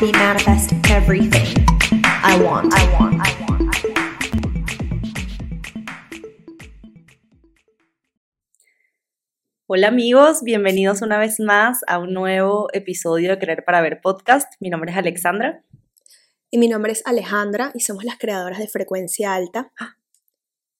Manifest 0.00 0.70
everything 0.90 1.66
I 2.22 2.40
want. 2.40 2.72
I 2.72 2.86
want. 2.94 3.20
I 3.20 3.34
want. 3.42 3.74
Hola 9.66 9.88
amigos, 9.88 10.44
bienvenidos 10.44 11.02
una 11.02 11.18
vez 11.18 11.40
más 11.40 11.80
a 11.88 11.98
un 11.98 12.14
nuevo 12.14 12.68
episodio 12.72 13.30
de 13.30 13.40
Querer 13.40 13.64
para 13.64 13.80
Ver 13.80 14.00
podcast. 14.00 14.54
Mi 14.60 14.70
nombre 14.70 14.92
es 14.92 14.96
Alexandra. 14.96 15.64
Y 16.48 16.58
mi 16.58 16.68
nombre 16.68 16.92
es 16.92 17.04
Alejandra 17.04 17.72
y 17.74 17.80
somos 17.80 18.04
las 18.04 18.18
creadoras 18.18 18.60
de 18.60 18.68
Frecuencia 18.68 19.34
Alta. 19.34 19.72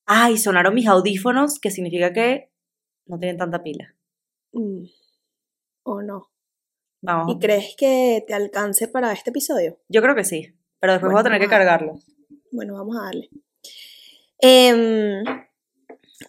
Ah, 0.06 0.30
y 0.30 0.38
sonaron 0.38 0.74
mis 0.74 0.86
audífonos, 0.86 1.58
que 1.58 1.72
significa 1.72 2.12
que 2.12 2.52
no 3.06 3.18
tienen 3.18 3.36
tanta 3.36 3.64
pila. 3.64 3.96
Mm. 4.52 4.84
¿O 5.82 6.02
no? 6.02 6.30
Vamos. 7.00 7.34
¿Y 7.34 7.38
crees 7.38 7.74
que 7.76 8.24
te 8.26 8.34
alcance 8.34 8.88
para 8.88 9.12
este 9.12 9.30
episodio? 9.30 9.78
Yo 9.88 10.02
creo 10.02 10.14
que 10.14 10.24
sí, 10.24 10.52
pero 10.80 10.92
después 10.92 11.12
voy 11.12 11.20
a 11.20 11.24
tener 11.24 11.40
que 11.40 11.48
cargarlo. 11.48 11.98
Bueno, 12.50 12.74
vamos 12.74 12.96
a 12.96 13.04
darle. 13.04 13.30
Em, 14.40 15.24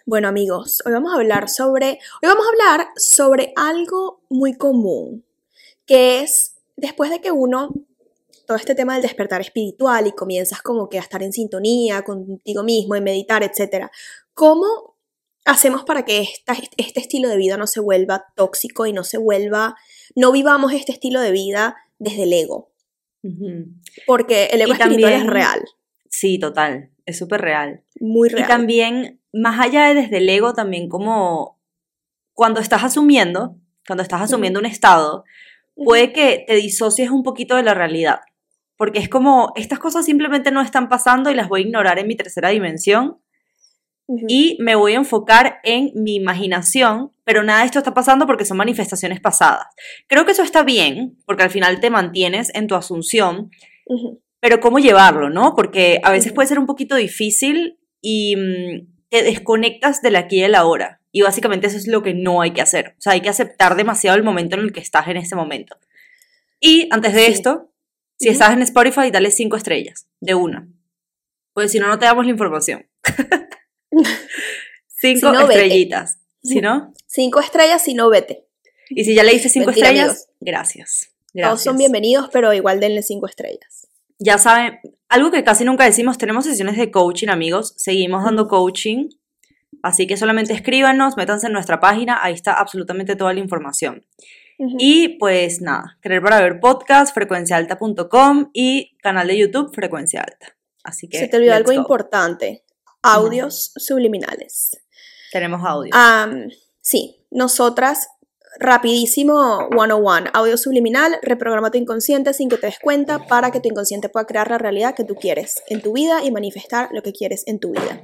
bueno, 0.05 0.27
amigos, 0.27 0.81
hoy 0.85 0.93
vamos 0.93 1.11
a 1.13 1.15
hablar 1.15 1.49
sobre. 1.49 1.99
Hoy 2.21 2.29
vamos 2.29 2.45
a 2.45 2.49
hablar 2.49 2.87
sobre 2.95 3.53
algo 3.55 4.21
muy 4.29 4.53
común, 4.53 5.25
que 5.85 6.21
es 6.21 6.55
después 6.75 7.09
de 7.09 7.21
que 7.21 7.31
uno. 7.31 7.73
Todo 8.45 8.57
este 8.57 8.73
tema 8.73 8.93
del 8.93 9.03
despertar 9.03 9.41
espiritual 9.41 10.07
y 10.07 10.11
comienzas 10.11 10.63
como 10.63 10.89
que 10.89 10.97
a 10.97 11.01
estar 11.01 11.21
en 11.21 11.31
sintonía 11.31 12.01
contigo 12.01 12.63
mismo, 12.63 12.95
en 12.95 13.03
meditar, 13.03 13.43
etc. 13.43 13.91
¿Cómo 14.33 14.95
hacemos 15.45 15.83
para 15.83 16.03
que 16.05 16.19
esta- 16.21 16.55
este 16.77 16.99
estilo 16.99 17.29
de 17.29 17.37
vida 17.37 17.57
no 17.57 17.67
se 17.67 17.79
vuelva 17.79 18.25
tóxico 18.35 18.85
y 18.85 18.93
no 18.93 19.03
se 19.03 19.17
vuelva. 19.17 19.75
No 20.15 20.31
vivamos 20.31 20.73
este 20.73 20.91
estilo 20.91 21.21
de 21.21 21.31
vida 21.31 21.75
desde 21.97 22.23
el 22.23 22.33
ego? 22.33 22.71
Porque 24.05 24.45
el 24.51 24.61
ego 24.61 24.69
Y 24.71 24.73
espiritual 24.73 24.79
también- 25.11 25.13
es 25.13 25.27
real, 25.27 25.61
Sí, 26.09 26.39
total, 26.39 26.89
es 27.05 27.17
súper 27.17 27.41
real. 27.41 27.83
muy 27.99 28.29
real. 28.29 28.45
Y 28.45 28.47
también, 28.47 29.21
más 29.33 29.59
allá 29.59 29.87
de 29.87 29.95
desde 29.95 30.17
el 30.17 30.29
ego, 30.29 30.53
también 30.53 30.89
como 30.89 31.59
cuando 32.33 32.61
estás 32.61 32.83
asumiendo, 32.83 33.57
cuando 33.85 34.01
estás 34.03 34.21
asumiendo 34.21 34.59
un 34.59 34.65
estado, 34.65 35.23
puede 35.75 36.13
que 36.13 36.43
te 36.47 36.55
disocies 36.55 37.09
un 37.09 37.23
poquito 37.23 37.55
de 37.55 37.63
la 37.63 37.73
realidad. 37.73 38.21
Porque 38.77 38.99
es 38.99 39.09
como, 39.09 39.51
estas 39.57 39.79
cosas 39.79 40.05
simplemente 40.05 40.51
no 40.51 40.61
están 40.61 40.87
pasando 40.87 41.29
y 41.29 41.35
las 41.35 41.49
voy 41.49 41.61
a 41.61 41.65
ignorar 41.65 41.99
en 41.99 42.07
mi 42.07 42.15
tercera 42.15 42.49
dimensión 42.49 43.19
Y 44.27 44.57
me 44.59 44.73
voy 44.75 44.93
a 44.93 44.97
enfocar 44.97 45.59
en 45.63 45.91
mi 45.93 46.15
imaginación, 46.15 47.11
pero 47.23 47.43
nada 47.43 47.59
de 47.59 47.65
esto 47.67 47.77
está 47.79 47.93
pasando 47.93 48.25
porque 48.25 48.43
son 48.45 48.57
manifestaciones 48.57 49.19
pasadas. 49.19 49.67
Creo 50.07 50.25
que 50.25 50.31
eso 50.31 50.41
está 50.41 50.63
bien, 50.63 51.17
porque 51.25 51.43
al 51.43 51.51
final 51.51 51.79
te 51.79 51.89
mantienes 51.91 52.51
en 52.55 52.65
tu 52.67 52.73
asunción, 52.75 53.51
pero 54.39 54.59
cómo 54.59 54.79
llevarlo, 54.79 55.29
¿no? 55.29 55.53
Porque 55.55 55.99
a 56.03 56.11
veces 56.11 56.33
puede 56.33 56.47
ser 56.47 56.57
un 56.57 56.65
poquito 56.65 56.95
difícil 56.95 57.77
y 58.01 58.35
mm, 58.35 58.87
te 59.09 59.21
desconectas 59.21 60.01
del 60.01 60.15
aquí 60.15 60.37
y 60.37 60.41
del 60.41 60.55
ahora. 60.55 61.01
Y 61.11 61.21
básicamente 61.21 61.67
eso 61.67 61.77
es 61.77 61.87
lo 61.87 62.01
que 62.01 62.13
no 62.13 62.41
hay 62.41 62.51
que 62.51 62.61
hacer. 62.61 62.95
O 62.97 63.01
sea, 63.01 63.13
hay 63.13 63.21
que 63.21 63.29
aceptar 63.29 63.75
demasiado 63.75 64.17
el 64.17 64.23
momento 64.23 64.55
en 64.55 64.61
el 64.63 64.71
que 64.71 64.79
estás 64.79 65.07
en 65.07 65.17
ese 65.17 65.35
momento. 65.35 65.77
Y 66.59 66.87
antes 66.91 67.13
de 67.13 67.25
Sí. 67.25 67.31
esto, 67.33 67.71
si 68.17 68.27
Ujú. 68.29 68.33
estás 68.33 68.53
en 68.53 68.61
Spotify, 68.63 69.11
dale 69.11 69.29
cinco 69.31 69.55
estrellas, 69.55 70.07
de 70.19 70.33
una. 70.35 70.67
Pues 71.53 71.71
si 71.71 71.79
no, 71.79 71.87
no 71.87 71.99
te 71.99 72.05
damos 72.05 72.25
la 72.25 72.31
información. 72.31 72.87
cinco 74.87 75.27
Si 75.27 75.33
no, 75.33 75.47
vete. 75.47 75.61
estrellitas. 75.61 76.17
Si 76.43 76.61
no, 76.61 76.93
Cinco 77.05 77.39
estrellas 77.41 77.81
si 77.83 77.93
no 77.93 78.09
vete. 78.09 78.45
y 78.89 79.03
si 79.03 79.13
ya 79.15 79.23
le 79.23 79.33
diste 79.33 79.49
cinco 79.49 79.67
Mentira, 79.67 79.87
estrellas, 79.87 80.09
amigos. 80.09 80.27
gracias. 80.39 81.09
Todos 81.09 81.31
Gracias. 81.33 81.63
son 81.63 81.77
bienvenidos, 81.77 82.29
pero 82.31 82.53
igual 82.53 82.79
denle 82.79 83.03
cinco 83.03 83.27
estrellas. 83.27 83.87
ya 84.19 84.37
saben, 84.37 84.79
algo 85.09 85.31
que 85.31 85.43
casi 85.43 85.63
nunca 85.63 85.85
decimos, 85.85 86.17
tenemos 86.17 86.45
sesiones 86.45 86.77
de 86.77 86.89
coaching, 86.91 87.27
amigos, 87.29 87.73
seguimos 87.77 88.23
dando 88.23 88.47
coaching, 88.47 89.09
así 89.83 90.07
que 90.07 90.17
solamente 90.17 90.53
escríbanos, 90.53 91.17
métanse 91.17 91.47
en 91.47 91.53
nuestra 91.53 91.79
página, 91.79 92.19
ahí 92.23 92.33
está 92.33 92.53
absolutamente 92.53 93.15
toda 93.15 93.33
la 93.33 93.39
información. 93.39 94.05
Y 94.77 95.17
pues 95.19 95.61
nada, 95.61 95.97
querer 96.01 96.21
para 96.21 96.41
ver 96.41 96.59
podcast, 96.59 97.13
frecuenciaalta.com 97.13 98.49
y 98.53 98.97
canal 98.97 99.27
de 99.27 99.37
YouTube 99.37 99.73
Frecuencia 99.73 100.19
Alta. 100.21 100.57
Así 100.83 101.07
que 101.07 101.17
Se 101.19 101.27
te 101.29 101.37
olvidó 101.37 101.53
algo 101.53 101.71
go. 101.71 101.77
importante. 101.77 102.63
Audios 103.01 103.71
subliminales. 103.75 104.77
Tenemos 105.31 105.61
audio. 105.65 105.91
Am, 105.93 106.49
sí, 106.81 107.25
nosotras, 107.31 108.07
rapidísimo 108.59 109.69
101, 109.71 110.31
audio 110.33 110.57
subliminal, 110.57 111.17
reprograma 111.21 111.71
tu 111.71 111.77
inconsciente 111.77 112.33
sin 112.33 112.49
que 112.49 112.57
te 112.57 112.67
des 112.67 112.79
cuenta 112.79 113.27
para 113.27 113.51
que 113.51 113.59
tu 113.59 113.69
inconsciente 113.69 114.09
pueda 114.09 114.25
crear 114.25 114.49
la 114.49 114.57
realidad 114.57 114.95
que 114.95 115.03
tú 115.03 115.15
quieres 115.15 115.63
en 115.67 115.81
tu 115.81 115.93
vida 115.93 116.23
y 116.23 116.31
manifestar 116.31 116.89
lo 116.91 117.01
que 117.01 117.13
quieres 117.13 117.43
en 117.47 117.59
tu 117.59 117.71
vida. 117.71 118.01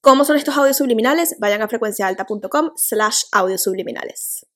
¿Cómo 0.00 0.24
son 0.24 0.36
estos 0.36 0.56
audios 0.56 0.76
subliminales? 0.76 1.36
Vayan 1.38 1.62
a 1.62 1.68
frecuenciaalta.com 1.68 2.72
slash 2.76 3.22
audios 3.30 3.62
subliminales. 3.62 4.46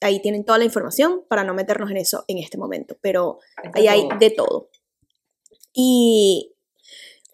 Ahí 0.00 0.22
tienen 0.22 0.44
toda 0.44 0.58
la 0.58 0.64
información 0.64 1.24
para 1.28 1.44
no 1.44 1.52
meternos 1.54 1.90
en 1.90 1.98
eso 1.98 2.24
en 2.26 2.38
este 2.38 2.56
momento, 2.56 2.96
pero 3.02 3.38
ahí 3.74 3.86
hay 3.86 4.08
de 4.18 4.30
todo. 4.30 4.70
Y 5.74 6.54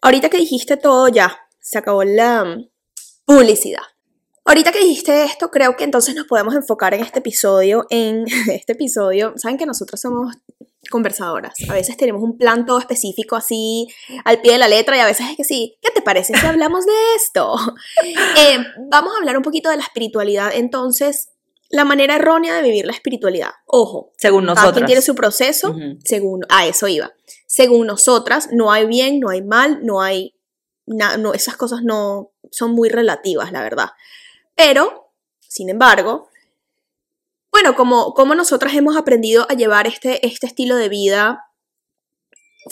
ahorita 0.01 0.29
que 0.29 0.37
dijiste 0.37 0.75
todo 0.75 1.07
ya, 1.07 1.44
se 1.65 1.79
acabó 1.79 2.03
la 2.03 2.45
publicidad. 3.25 3.81
Ahorita 4.45 4.71
que 4.71 4.79
dijiste 4.79 5.23
esto, 5.23 5.49
creo 5.49 5.75
que 5.75 5.83
entonces 5.83 6.13
nos 6.13 6.27
podemos 6.27 6.53
enfocar 6.53 6.93
en 6.93 7.01
este 7.01 7.19
episodio, 7.19 7.87
en 7.89 8.25
este 8.51 8.73
episodio, 8.73 9.33
saben 9.37 9.57
que 9.57 9.65
nosotros 9.65 9.99
somos 9.99 10.35
conversadoras, 10.91 11.55
a 11.67 11.73
veces 11.73 11.97
tenemos 11.97 12.21
un 12.21 12.37
plan 12.37 12.67
todo 12.67 12.77
específico 12.77 13.35
así 13.35 13.87
al 14.23 14.39
pie 14.41 14.51
de 14.51 14.59
la 14.59 14.67
letra 14.67 14.95
y 14.95 14.99
a 14.99 15.07
veces 15.07 15.27
es 15.31 15.35
que 15.35 15.43
sí, 15.43 15.79
¿qué 15.81 15.91
te 15.91 16.03
parece 16.03 16.35
si 16.35 16.45
hablamos 16.45 16.85
de 16.85 17.15
esto? 17.15 17.55
Eh, 18.37 18.57
vamos 18.91 19.13
a 19.15 19.17
hablar 19.17 19.35
un 19.35 19.41
poquito 19.41 19.69
de 19.71 19.77
la 19.77 19.81
espiritualidad, 19.81 20.51
entonces, 20.53 21.29
la 21.69 21.83
manera 21.83 22.15
errónea 22.17 22.55
de 22.55 22.61
vivir 22.61 22.85
la 22.85 22.91
espiritualidad. 22.91 23.49
Ojo, 23.65 24.11
Según 24.17 24.43
cada 24.43 24.53
nosotros. 24.53 24.75
quien 24.75 24.85
tiene 24.85 25.01
su 25.01 25.15
proceso, 25.15 25.75
según, 26.03 26.45
a 26.49 26.67
eso 26.67 26.87
iba. 26.87 27.13
Según 27.47 27.87
nosotras, 27.87 28.49
no 28.51 28.71
hay 28.71 28.85
bien, 28.85 29.19
no 29.19 29.29
hay 29.29 29.41
mal, 29.41 29.79
no 29.83 30.01
hay, 30.01 30.34
na- 30.85 31.17
no, 31.17 31.33
esas 31.33 31.57
cosas 31.57 31.81
no 31.83 32.31
son 32.51 32.71
muy 32.71 32.89
relativas, 32.89 33.51
la 33.51 33.61
verdad. 33.61 33.89
Pero, 34.55 35.11
sin 35.39 35.69
embargo, 35.69 36.29
bueno, 37.51 37.75
como, 37.75 38.13
como 38.13 38.35
nosotras 38.35 38.73
hemos 38.75 38.97
aprendido 38.97 39.47
a 39.49 39.53
llevar 39.53 39.87
este, 39.87 40.25
este 40.25 40.45
estilo 40.47 40.75
de 40.75 40.89
vida 40.89 41.41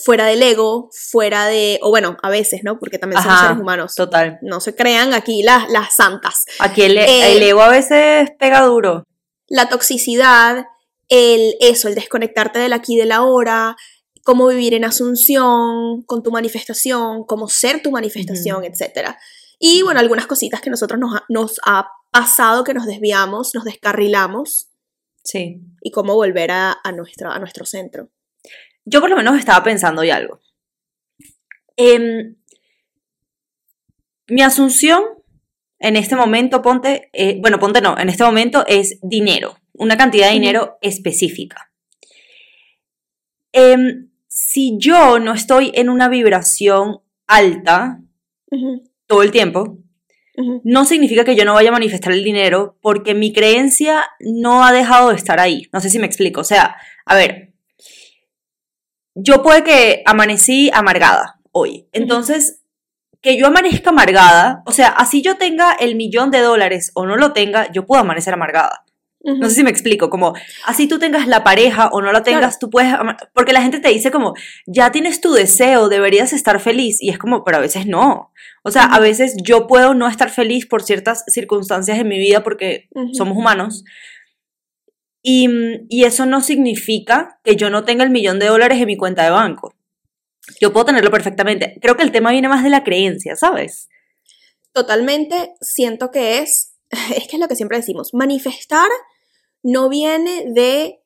fuera 0.03 0.25
del 0.25 0.41
ego, 0.41 0.90
fuera 0.91 1.46
de, 1.46 1.79
o 1.84 1.90
bueno, 1.90 2.18
a 2.24 2.29
veces, 2.29 2.62
¿no? 2.63 2.79
Porque 2.79 2.97
también 2.97 3.22
somos 3.22 3.38
Ajá, 3.38 3.47
seres 3.47 3.62
humanos. 3.62 3.96
Total. 3.96 4.40
No 4.41 4.59
se 4.59 4.75
crean 4.75 5.13
aquí 5.13 5.44
las, 5.44 5.69
las 5.69 5.95
santas. 5.95 6.45
Aquí 6.59 6.81
el, 6.84 6.97
Eh, 6.97 7.34
el 7.34 7.44
ego 7.44 7.62
a 7.62 7.69
veces 7.69 8.30
pega 8.40 8.62
duro. 8.62 9.03
la 9.47 9.69
toxicidad, 9.69 10.66
el 11.09 11.56
eso, 11.59 11.88
el 11.88 11.95
desconectarte 11.95 12.57
del 12.59 12.74
aquí 12.74 12.95
y 12.95 12.97
del 12.97 13.12
ahora, 13.12 13.75
cómo 14.23 14.47
vivir 14.47 14.73
en 14.73 14.85
asunción 14.85 16.01
con 16.03 16.23
tu 16.23 16.31
manifestación, 16.31 17.25
cómo 17.25 17.47
ser 17.50 17.81
tu 17.81 17.91
manifestación, 17.91 18.63
etcétera. 18.63 19.19
Y 19.59 19.81
bueno, 19.84 20.00
algunas 20.00 20.28
cositas 20.28 20.61
que 20.61 20.69
nosotros 20.69 21.00
nos 21.00 21.16
ha, 21.16 21.25
nos 21.29 21.59
ha 21.66 21.88
pasado 22.11 22.63
que 22.63 22.73
nos 22.73 22.85
desviamos, 22.85 23.53
nos 23.53 23.63
descarrilamos 23.63 24.69
Sí. 25.23 25.62
y 25.81 25.91
cómo 25.91 26.16
volver 26.16 26.51
a, 26.51 26.75
a, 26.83 26.91
nuestra, 26.91 27.33
a 27.33 27.39
nuestro 27.39 27.65
centro. 27.65 28.09
yo 28.86 29.00
por 29.00 29.09
lo 29.09 29.15
menos 29.15 29.38
estaba 29.38 29.63
pensando 29.63 30.03
y 30.03 30.09
algo. 30.09 30.42
Em, 31.77 32.36
mi 34.27 34.42
asunción 34.42 35.03
en 35.80 35.95
este 35.95 36.15
momento, 36.15 36.62
ponte, 36.62 37.09
eh, 37.13 37.38
bueno, 37.42 37.59
ponte 37.59 37.81
no, 37.81 37.97
en 37.97 38.09
este 38.09 38.24
momento 38.24 38.65
es 38.68 39.00
dinero, 39.01 39.57
una 39.74 39.97
cantidad 39.97 40.27
de 40.27 40.33
dinero 40.33 40.77
específica. 40.81 41.71
Em, 43.51 44.09
si 44.53 44.77
yo 44.77 45.17
no 45.17 45.33
estoy 45.33 45.71
en 45.73 45.89
una 45.89 46.09
vibración 46.09 47.00
alta 47.25 48.01
todo 49.07 49.23
el 49.23 49.31
tiempo, 49.31 49.79
no 50.63 50.85
significa 50.85 51.23
que 51.23 51.35
yo 51.35 51.44
no 51.44 51.55
vaya 51.55 51.69
a 51.69 51.71
manifestar 51.79 52.13
el 52.13 52.23
dinero 52.23 52.77
porque 52.79 53.15
mi 53.15 53.33
creencia 53.33 54.05
no 54.19 54.63
ha 54.63 54.71
dejado 54.71 55.09
de 55.09 55.15
estar 55.15 55.39
ahí. 55.39 55.67
No 55.73 55.81
sé 55.81 55.89
si 55.89 55.97
me 55.97 56.05
explico. 56.05 56.41
O 56.41 56.44
sea, 56.44 56.75
a 57.03 57.15
ver, 57.15 57.55
yo 59.15 59.41
puede 59.41 59.63
que 59.63 60.03
amanecí 60.05 60.69
amargada 60.71 61.39
hoy. 61.51 61.88
Entonces, 61.91 62.61
que 63.21 63.39
yo 63.39 63.47
amanezca 63.47 63.89
amargada, 63.89 64.61
o 64.67 64.71
sea, 64.71 64.89
así 64.89 65.23
yo 65.23 65.38
tenga 65.38 65.73
el 65.73 65.95
millón 65.95 66.29
de 66.29 66.41
dólares 66.41 66.91
o 66.94 67.07
no 67.07 67.17
lo 67.17 67.33
tenga, 67.33 67.71
yo 67.71 67.88
puedo 67.88 68.01
amanecer 68.01 68.35
amargada. 68.35 68.85
No 69.23 69.47
sé 69.47 69.55
si 69.55 69.63
me 69.63 69.69
explico, 69.69 70.09
como 70.09 70.33
así 70.65 70.85
tú 70.85 70.99
tengas 70.99 71.27
la 71.27 71.45
pareja 71.45 71.87
o 71.93 72.01
no 72.01 72.11
la 72.11 72.23
tengas, 72.23 72.59
tú 72.59 72.69
puedes, 72.69 72.93
porque 73.33 73.53
la 73.53 73.61
gente 73.61 73.79
te 73.79 73.87
dice 73.87 74.11
como, 74.11 74.33
ya 74.65 74.91
tienes 74.91 75.21
tu 75.21 75.31
deseo, 75.31 75.87
deberías 75.87 76.33
estar 76.33 76.59
feliz, 76.59 77.01
y 77.01 77.09
es 77.09 77.17
como, 77.17 77.45
pero 77.45 77.57
a 77.57 77.61
veces 77.61 77.87
no. 77.87 78.33
O 78.63 78.71
sea, 78.71 78.83
a 78.83 78.99
veces 78.99 79.35
yo 79.41 79.65
puedo 79.65 79.93
no 79.93 80.09
estar 80.09 80.29
feliz 80.29 80.65
por 80.65 80.83
ciertas 80.83 81.23
circunstancias 81.27 81.97
en 81.99 82.09
mi 82.09 82.19
vida 82.19 82.43
porque 82.43 82.89
somos 83.13 83.37
humanos, 83.37 83.85
Y, 85.21 85.47
y 85.87 86.03
eso 86.03 86.25
no 86.25 86.41
significa 86.41 87.39
que 87.45 87.55
yo 87.55 87.69
no 87.69 87.85
tenga 87.85 88.03
el 88.03 88.09
millón 88.09 88.39
de 88.39 88.47
dólares 88.47 88.81
en 88.81 88.87
mi 88.87 88.97
cuenta 88.97 89.23
de 89.23 89.29
banco. 89.29 89.73
Yo 90.59 90.73
puedo 90.73 90.87
tenerlo 90.87 91.11
perfectamente. 91.11 91.77
Creo 91.81 91.95
que 91.95 92.03
el 92.03 92.11
tema 92.11 92.31
viene 92.31 92.49
más 92.49 92.61
de 92.61 92.69
la 92.69 92.83
creencia, 92.83 93.37
¿sabes? 93.37 93.87
Totalmente 94.73 95.53
siento 95.61 96.11
que 96.11 96.39
es, 96.39 96.75
es 97.15 97.27
que 97.29 97.37
es 97.37 97.39
lo 97.39 97.47
que 97.47 97.55
siempre 97.55 97.77
decimos, 97.77 98.13
manifestar 98.13 98.89
no 99.63 99.89
viene 99.89 100.45
de 100.51 101.00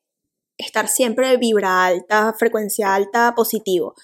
estar 0.58 0.88
siempre 0.88 1.28
de 1.28 1.36
vibra 1.36 1.86
alta, 1.86 2.34
frecuencia 2.36 2.94
alta, 2.94 3.34
positivo. 3.34 3.94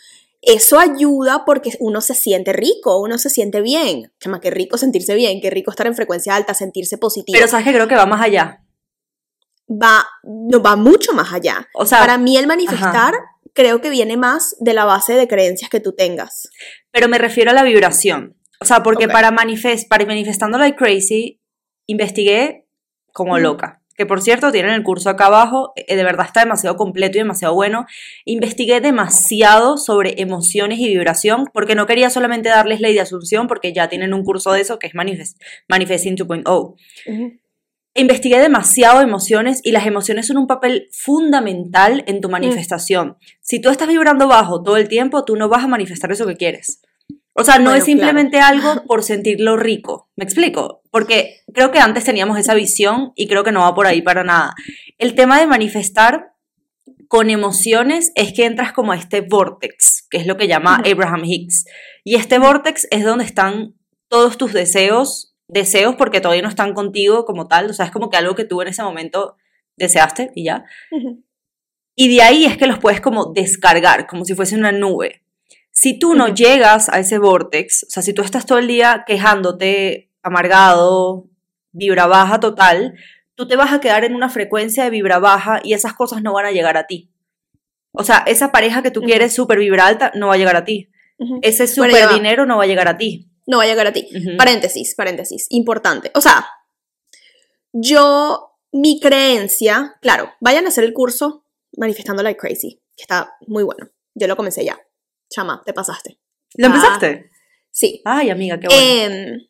Eso 0.40 0.78
ayuda 0.78 1.44
porque 1.44 1.70
uno 1.80 2.00
se 2.00 2.14
siente 2.14 2.52
rico, 2.52 3.00
uno 3.00 3.18
se 3.18 3.30
siente 3.30 3.60
bien. 3.62 4.12
Chama, 4.20 4.40
qué 4.40 4.50
rico 4.50 4.78
sentirse 4.78 5.14
bien, 5.14 5.40
qué 5.40 5.50
rico 5.50 5.70
estar 5.70 5.86
en 5.86 5.94
frecuencia 5.94 6.36
alta, 6.36 6.54
sentirse 6.54 6.98
positivo. 6.98 7.34
Pero 7.36 7.48
sabes 7.48 7.66
que 7.66 7.72
creo 7.72 7.88
que 7.88 7.96
va 7.96 8.06
más 8.06 8.20
allá. 8.20 8.62
va, 9.68 10.06
no, 10.22 10.62
va 10.62 10.76
mucho 10.76 11.12
más 11.12 11.32
allá. 11.32 11.66
O 11.74 11.86
sea, 11.86 11.98
Para 11.98 12.18
mí 12.18 12.36
el 12.36 12.46
manifestar 12.46 13.14
creo 13.54 13.80
que 13.80 13.88
viene 13.88 14.16
más 14.16 14.54
de 14.60 14.74
la 14.74 14.84
base 14.84 15.14
de 15.14 15.28
creencias 15.28 15.70
que 15.70 15.80
tú 15.80 15.92
tengas. 15.92 16.48
pero 16.90 17.08
me 17.08 17.18
refiero 17.18 17.50
a 17.50 17.54
la 17.54 17.62
vibración. 17.64 18.36
O 18.60 18.66
sea, 18.66 18.82
porque 18.82 19.08
para, 19.08 19.30
manifest, 19.30 19.88
para 19.88 20.06
manifestando 20.06 20.58
like 20.58 20.76
crazy, 20.76 21.40
investigué 21.86 22.66
como 23.12 23.38
loca. 23.38 23.82
Que 23.96 24.06
por 24.06 24.20
cierto, 24.22 24.50
tienen 24.50 24.72
el 24.72 24.82
curso 24.82 25.08
acá 25.10 25.26
abajo, 25.26 25.72
eh, 25.76 25.94
de 25.94 26.02
verdad 26.02 26.26
está 26.26 26.40
demasiado 26.40 26.76
completo 26.76 27.16
y 27.16 27.20
demasiado 27.20 27.54
bueno. 27.54 27.86
Investigué 28.24 28.80
demasiado 28.80 29.76
sobre 29.76 30.20
emociones 30.20 30.78
y 30.80 30.88
vibración, 30.88 31.48
porque 31.52 31.74
no 31.74 31.86
quería 31.86 32.10
solamente 32.10 32.48
darles 32.48 32.80
ley 32.80 32.94
de 32.94 33.00
asunción, 33.00 33.46
porque 33.46 33.72
ya 33.72 33.88
tienen 33.88 34.12
un 34.14 34.24
curso 34.24 34.52
de 34.52 34.60
eso 34.60 34.78
que 34.78 34.86
es 34.88 34.94
Manifest, 34.94 35.40
Manifesting 35.68 36.16
2.0. 36.16 36.74
Investigué 37.96 38.40
demasiado 38.40 39.00
emociones 39.02 39.60
y 39.62 39.70
las 39.70 39.86
emociones 39.86 40.26
son 40.26 40.36
un 40.38 40.48
papel 40.48 40.88
fundamental 40.90 42.02
en 42.08 42.16
Mm. 42.16 42.20
tu 42.20 42.28
manifestación. 42.28 43.16
Si 43.40 43.60
tú 43.60 43.68
estás 43.68 43.86
vibrando 43.86 44.26
bajo 44.26 44.62
todo 44.64 44.76
el 44.76 44.88
tiempo, 44.88 45.24
tú 45.24 45.36
no 45.36 45.48
vas 45.48 45.62
a 45.62 45.68
manifestar 45.68 46.10
eso 46.10 46.26
que 46.26 46.36
quieres. 46.36 46.82
O 47.36 47.42
sea, 47.42 47.58
no 47.58 47.64
Bueno, 47.64 47.78
es 47.78 47.84
simplemente 47.84 48.38
algo 48.38 48.84
por 48.86 49.02
sentirlo 49.02 49.56
rico. 49.56 50.08
¿Me 50.14 50.24
explico? 50.24 50.82
Porque 50.90 51.40
creo 51.52 51.72
que 51.72 51.80
antes 51.80 52.04
teníamos 52.04 52.38
esa 52.38 52.54
visión 52.54 53.12
y 53.16 53.26
creo 53.26 53.42
que 53.42 53.50
no 53.50 53.60
va 53.60 53.74
por 53.74 53.86
ahí 53.86 54.02
para 54.02 54.22
nada. 54.22 54.54
El 54.98 55.16
tema 55.16 55.40
de 55.40 55.46
manifestar 55.48 56.34
con 57.08 57.30
emociones 57.30 58.12
es 58.14 58.32
que 58.32 58.44
entras 58.44 58.72
como 58.72 58.92
a 58.92 58.96
este 58.96 59.20
vortex, 59.20 60.06
que 60.08 60.18
es 60.18 60.26
lo 60.26 60.36
que 60.36 60.46
llama. 60.46 60.80
Abraham 60.84 61.24
Hicks. 61.24 61.64
Y 62.04 62.14
este 62.14 62.38
vortex 62.38 62.86
es 62.90 63.04
donde 63.04 63.24
están 63.24 63.74
todos 64.08 64.38
tus 64.38 64.52
deseos, 64.52 65.34
deseos 65.48 65.96
porque 65.96 66.20
todavía 66.20 66.42
no 66.42 66.48
están 66.48 66.72
contigo 66.72 67.24
como 67.24 67.48
tal, 67.48 67.68
o 67.68 67.72
sea, 67.72 67.86
es 67.86 67.90
como 67.90 68.10
que 68.10 68.16
algo 68.16 68.36
que 68.36 68.44
tú 68.44 68.62
en 68.62 68.68
ese 68.68 68.82
momento 68.82 69.36
deseaste 69.76 70.30
y 70.36 70.44
ya. 70.44 70.64
Y 71.96 72.14
de 72.14 72.22
ahí 72.22 72.44
es 72.44 72.56
que 72.56 72.66
los 72.66 72.78
puedes 72.78 73.00
como 73.00 73.32
descargar, 73.32 74.06
como 74.06 74.24
si 74.24 74.34
fuese 74.34 74.56
una 74.56 74.72
nube. 74.72 75.23
Si 75.74 75.98
tú 75.98 76.14
no 76.14 76.28
llegas 76.28 76.88
a 76.88 77.00
ese 77.00 77.18
vortex, 77.18 77.84
o 77.84 77.90
sea, 77.90 78.02
si 78.02 78.14
tú 78.14 78.22
estás 78.22 78.46
todo 78.46 78.58
el 78.58 78.68
día 78.68 79.04
quejándote, 79.06 80.12
amargado, 80.22 81.28
vibra 81.72 82.06
baja 82.06 82.38
total, 82.38 82.94
tú 83.34 83.48
te 83.48 83.56
vas 83.56 83.72
a 83.72 83.80
quedar 83.80 84.04
en 84.04 84.14
una 84.14 84.30
frecuencia 84.30 84.84
de 84.84 84.90
vibra 84.90 85.18
baja 85.18 85.60
y 85.64 85.74
esas 85.74 85.92
cosas 85.92 86.22
no 86.22 86.32
van 86.32 86.46
a 86.46 86.52
llegar 86.52 86.76
a 86.76 86.86
ti. 86.86 87.10
O 87.92 88.04
sea, 88.04 88.24
esa 88.26 88.52
pareja 88.52 88.82
que 88.82 88.92
tú 88.92 89.02
quieres 89.02 89.34
súper 89.34 89.58
vibra 89.58 89.86
alta 89.86 90.12
no 90.14 90.28
va 90.28 90.34
a 90.34 90.38
llegar 90.38 90.56
a 90.56 90.64
ti. 90.64 90.90
Ese 91.42 91.66
súper 91.66 92.08
dinero 92.08 92.46
no 92.46 92.56
va 92.56 92.64
a 92.64 92.66
llegar 92.66 92.88
a 92.88 92.96
ti. 92.96 93.28
No 93.46 93.58
va 93.58 93.64
a 93.64 93.66
llegar 93.66 93.86
a 93.86 93.92
ti. 93.92 94.08
Paréntesis, 94.38 94.94
paréntesis, 94.94 95.48
importante. 95.50 96.10
O 96.14 96.20
sea, 96.20 96.46
yo, 97.72 98.58
mi 98.72 99.00
creencia, 99.00 99.96
claro, 100.00 100.32
vayan 100.40 100.66
a 100.66 100.68
hacer 100.68 100.84
el 100.84 100.92
curso 100.92 101.44
Manifestando 101.76 102.22
Like 102.22 102.38
Crazy, 102.38 102.80
que 102.96 103.02
está 103.02 103.36
muy 103.46 103.64
bueno. 103.64 103.90
Yo 104.14 104.28
lo 104.28 104.36
comencé 104.36 104.64
ya. 104.64 104.78
Chama, 105.30 105.62
te 105.64 105.72
pasaste. 105.72 106.18
¿Lo 106.54 106.66
Ah, 106.66 106.70
empezaste? 106.70 107.30
Sí. 107.70 108.00
Ay, 108.04 108.30
amiga, 108.30 108.58
qué 108.60 108.68
bueno. 108.68 108.82
Em, 108.82 109.48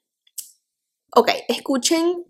ok, 1.15 1.31
escuchen 1.49 2.25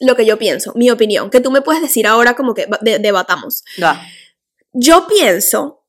lo 0.00 0.14
que 0.14 0.26
yo 0.26 0.38
pienso, 0.38 0.72
mi 0.74 0.90
opinión, 0.90 1.30
que 1.30 1.40
tú 1.40 1.50
me 1.50 1.62
puedes 1.62 1.80
decir 1.80 2.06
ahora 2.06 2.34
como 2.36 2.52
que 2.54 2.66
debatamos. 3.00 3.64
Yo 4.72 5.06
pienso 5.06 5.84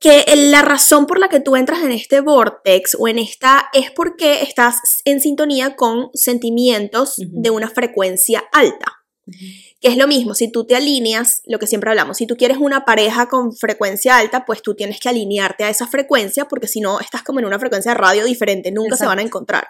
que 0.00 0.24
la 0.34 0.62
razón 0.62 1.06
por 1.06 1.18
la 1.18 1.28
que 1.28 1.40
tú 1.40 1.56
entras 1.56 1.82
en 1.82 1.92
este 1.92 2.20
vortex 2.20 2.96
o 2.98 3.08
en 3.08 3.18
esta 3.18 3.68
es 3.72 3.90
porque 3.90 4.42
estás 4.42 4.80
en 5.04 5.20
sintonía 5.20 5.76
con 5.76 6.10
sentimientos 6.14 7.14
de 7.18 7.50
una 7.50 7.68
frecuencia 7.68 8.44
alta. 8.52 8.92
Que 9.86 9.92
es 9.92 9.98
lo 9.98 10.08
mismo, 10.08 10.34
si 10.34 10.50
tú 10.50 10.66
te 10.66 10.74
alineas, 10.74 11.42
lo 11.44 11.60
que 11.60 11.68
siempre 11.68 11.90
hablamos, 11.90 12.16
si 12.16 12.26
tú 12.26 12.36
quieres 12.36 12.58
una 12.58 12.84
pareja 12.84 13.28
con 13.28 13.54
frecuencia 13.54 14.18
alta, 14.18 14.44
pues 14.44 14.60
tú 14.60 14.74
tienes 14.74 14.98
que 14.98 15.08
alinearte 15.08 15.62
a 15.62 15.70
esa 15.70 15.86
frecuencia 15.86 16.46
porque 16.48 16.66
si 16.66 16.80
no 16.80 16.98
estás 16.98 17.22
como 17.22 17.38
en 17.38 17.44
una 17.44 17.60
frecuencia 17.60 17.92
de 17.92 17.96
radio 17.96 18.24
diferente, 18.24 18.72
nunca 18.72 18.96
se 18.96 19.06
van 19.06 19.20
a 19.20 19.22
encontrar. 19.22 19.68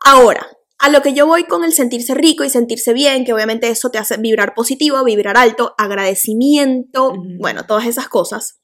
Ahora, 0.00 0.46
a 0.78 0.88
lo 0.88 1.02
que 1.02 1.12
yo 1.12 1.26
voy 1.26 1.44
con 1.44 1.62
el 1.62 1.74
sentirse 1.74 2.14
rico 2.14 2.42
y 2.42 2.48
sentirse 2.48 2.94
bien, 2.94 3.26
que 3.26 3.34
obviamente 3.34 3.68
eso 3.68 3.90
te 3.90 3.98
hace 3.98 4.16
vibrar 4.16 4.54
positivo, 4.54 5.04
vibrar 5.04 5.36
alto, 5.36 5.74
agradecimiento, 5.76 7.12
bueno, 7.38 7.66
todas 7.66 7.84
esas 7.84 8.08
cosas. 8.08 8.60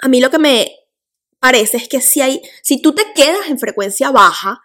A 0.00 0.08
mí 0.08 0.20
lo 0.20 0.28
que 0.28 0.38
me 0.38 0.70
parece 1.40 1.78
es 1.78 1.88
que 1.88 2.02
si 2.02 2.20
hay, 2.20 2.42
si 2.62 2.82
tú 2.82 2.94
te 2.94 3.06
quedas 3.14 3.48
en 3.48 3.58
frecuencia 3.58 4.10
baja, 4.10 4.60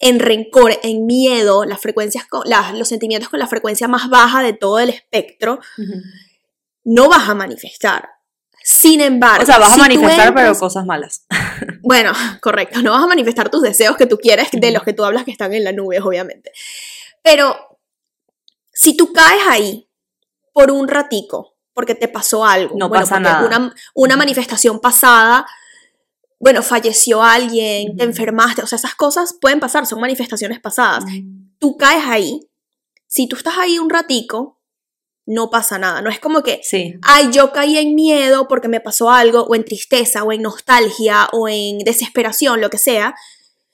en 0.00 0.18
rencor, 0.18 0.72
en 0.82 1.06
miedo, 1.06 1.64
las 1.64 1.80
frecuencias 1.80 2.26
con, 2.26 2.42
las- 2.46 2.74
los 2.74 2.88
sentimientos 2.88 3.28
con 3.28 3.38
la 3.38 3.46
frecuencia 3.46 3.86
más 3.86 4.08
baja 4.08 4.42
de 4.42 4.52
todo 4.54 4.80
el 4.80 4.88
espectro, 4.88 5.60
no 6.84 7.08
vas 7.08 7.28
a 7.28 7.34
manifestar. 7.34 8.08
Sin 8.62 9.00
embargo, 9.00 9.42
O 9.42 9.46
sea, 9.46 9.58
vas 9.58 9.70
a 9.72 9.74
si 9.74 9.80
manifestar, 9.80 10.34
pero 10.34 10.54
cosas 10.58 10.84
malas. 10.84 11.26
bueno, 11.82 12.12
correcto, 12.40 12.82
no 12.82 12.92
vas 12.92 13.04
a 13.04 13.06
manifestar 13.06 13.48
tus 13.50 13.62
deseos 13.62 13.96
que 13.96 14.06
tú 14.06 14.18
quieres, 14.18 14.48
de 14.52 14.70
los 14.70 14.82
que 14.82 14.92
tú 14.92 15.04
hablas 15.04 15.24
que 15.24 15.30
están 15.30 15.54
en 15.54 15.64
la 15.64 15.72
nube, 15.72 16.00
obviamente. 16.00 16.52
Pero 17.22 17.56
si 18.72 18.96
tú 18.96 19.12
caes 19.12 19.42
ahí 19.48 19.88
por 20.52 20.70
un 20.70 20.88
ratico, 20.88 21.56
porque 21.72 21.94
te 21.94 22.08
pasó 22.08 22.44
algo, 22.44 22.74
No 22.76 22.88
bueno, 22.88 23.04
pasa 23.04 23.20
nada. 23.20 23.72
Una, 23.94 24.16
manifestación 24.16 24.80
pasada, 24.80 25.46
bueno, 26.40 26.62
falleció 26.62 27.22
alguien, 27.22 27.96
te 27.96 28.02
Ujú. 28.04 28.10
enfermaste, 28.10 28.62
o 28.62 28.66
sea, 28.66 28.76
esas 28.76 28.94
cosas 28.96 29.36
pueden 29.40 29.60
pasar, 29.60 29.86
son 29.86 30.00
manifestaciones 30.00 30.58
pasadas. 30.58 31.04
Tú 31.58 31.76
caes 31.76 32.02
ahí, 32.06 32.40
si 33.06 33.28
tú 33.28 33.36
estás 33.36 33.58
ahí 33.58 33.78
un 33.78 33.90
ratico, 33.90 34.58
no 35.26 35.50
pasa 35.50 35.78
nada, 35.78 36.00
no 36.02 36.08
es 36.10 36.18
como 36.18 36.42
que 36.42 36.60
Sí. 36.64 36.94
ay, 37.02 37.28
yo 37.30 37.52
caí 37.52 37.76
en 37.76 37.94
miedo 37.94 38.48
porque 38.48 38.68
me 38.68 38.80
pasó 38.80 39.10
algo, 39.10 39.42
o 39.44 39.54
en 39.54 39.64
tristeza, 39.64 40.24
o 40.24 40.32
en 40.32 40.42
nostalgia, 40.42 41.28
o 41.32 41.46
en 41.48 41.78
desesperación, 41.80 42.60
lo 42.60 42.70
que 42.70 42.78
sea, 42.78 43.14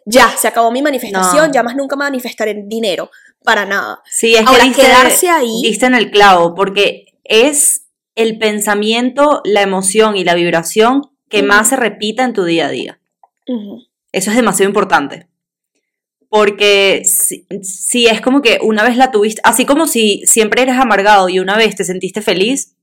ya, 0.04 0.28
se 0.37 0.49
acabó 0.49 0.70
mi 0.73 0.82
manifestación, 0.82 1.46
No. 1.49 1.52
ya 1.54 1.62
más 1.62 1.76
nunca 1.76 1.94
manifestaré 1.96 2.62
dinero, 2.66 3.11
para 3.44 3.64
nada. 3.64 4.02
Sí, 4.11 4.35
es 4.35 4.44
Ahora, 4.46 4.58
que 4.62 4.68
diste, 4.70 4.82
quedarse 4.82 5.28
ahí- 5.30 5.62
diste 5.62 5.87
en 5.87 5.94
el 5.94 6.11
clavo, 6.11 6.54
porque 6.54 7.06
es 7.23 7.87
el 8.16 8.38
pensamiento, 8.38 9.40
la 9.44 9.62
emoción 9.62 10.16
y 10.16 10.25
la 10.25 10.35
vibración 10.35 11.02
que 11.28 11.42
más 11.42 11.68
se 11.68 11.76
repita 11.76 12.25
en 12.25 12.33
tu 12.33 12.45
día 12.45 12.66
a 12.66 12.71
día. 12.71 13.00
Eso 14.12 14.30
es 14.30 14.37
demasiado 14.37 14.68
importante. 14.68 15.28
Porque 16.28 17.02
si, 17.04 17.47
si 17.62 18.06
es 18.06 18.21
como 18.21 18.42
que 18.42 18.59
una 18.62 18.83
vez 18.83 18.97
la 18.97 19.11
tuviste, 19.11 19.40
así 19.45 19.64
como 19.64 19.87
si 19.87 20.23
siempre 20.26 20.62
eres 20.62 20.76
amargado 20.76 21.28
y 21.28 21.38
una 21.38 21.56
vez 21.56 21.76
te 21.76 21.85
sentiste 21.85 22.21
feliz, 22.21 22.75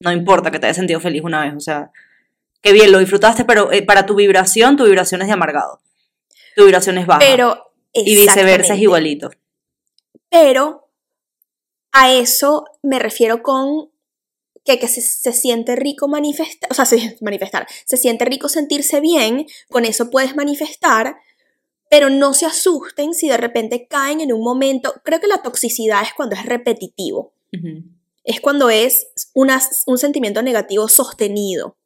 no 0.00 0.12
importa 0.12 0.50
que 0.50 0.58
te 0.58 0.66
hayas 0.66 0.76
sentido 0.76 1.00
feliz 1.00 1.22
una 1.22 1.44
vez, 1.44 1.54
o 1.54 1.60
sea, 1.60 1.90
qué 2.60 2.72
bien, 2.72 2.92
lo 2.92 2.98
disfrutaste, 2.98 3.44
pero 3.44 3.72
eh, 3.72 3.82
para 3.82 4.06
tu 4.06 4.14
vibración, 4.14 4.76
tu 4.76 4.84
vibración 4.84 5.20
es 5.22 5.28
de 5.28 5.34
amargado. 5.34 5.80
Tu 6.56 6.64
vibración 6.64 6.98
es 6.98 7.06
baja. 7.06 7.20
Pero, 7.20 7.72
y 7.92 8.16
viceversa 8.16 8.74
es 8.74 8.80
igualito. 8.80 9.30
Pero 10.30 10.88
a 11.92 12.12
eso 12.12 12.64
me 12.82 12.98
refiero 12.98 13.42
con 13.42 13.90
que, 14.64 14.78
que 14.78 14.88
se, 14.88 15.00
se 15.00 15.32
siente 15.32 15.76
rico 15.76 16.08
manifestar, 16.08 16.70
o 16.70 16.74
sea, 16.74 16.84
se- 16.84 17.16
manifestar, 17.20 17.66
se 17.84 17.96
siente 17.96 18.24
rico 18.24 18.48
sentirse 18.48 19.00
bien, 19.00 19.46
con 19.70 19.84
eso 19.84 20.10
puedes 20.10 20.36
manifestar, 20.36 21.16
pero 21.90 22.10
no 22.10 22.34
se 22.34 22.46
asusten 22.46 23.14
si 23.14 23.28
de 23.28 23.36
repente 23.36 23.86
caen 23.88 24.20
en 24.20 24.32
un 24.32 24.42
momento, 24.42 24.94
creo 25.04 25.20
que 25.20 25.26
la 25.28 25.42
toxicidad 25.42 26.02
es 26.02 26.14
cuando 26.14 26.34
es 26.34 26.44
repetitivo, 26.46 27.34
es 28.24 28.40
cuando 28.40 28.70
es 28.70 29.06
una- 29.34 29.60
un 29.86 29.98
sentimiento 29.98 30.42
negativo 30.42 30.88
sostenido 30.88 31.76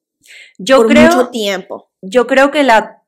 Yo 0.56 0.76
por 0.78 0.88
creo, 0.88 1.04
mucho 1.10 1.28
tiempo. 1.30 1.90
yo 2.00 2.26
creo 2.26 2.50
que 2.50 2.62
la, 2.62 3.02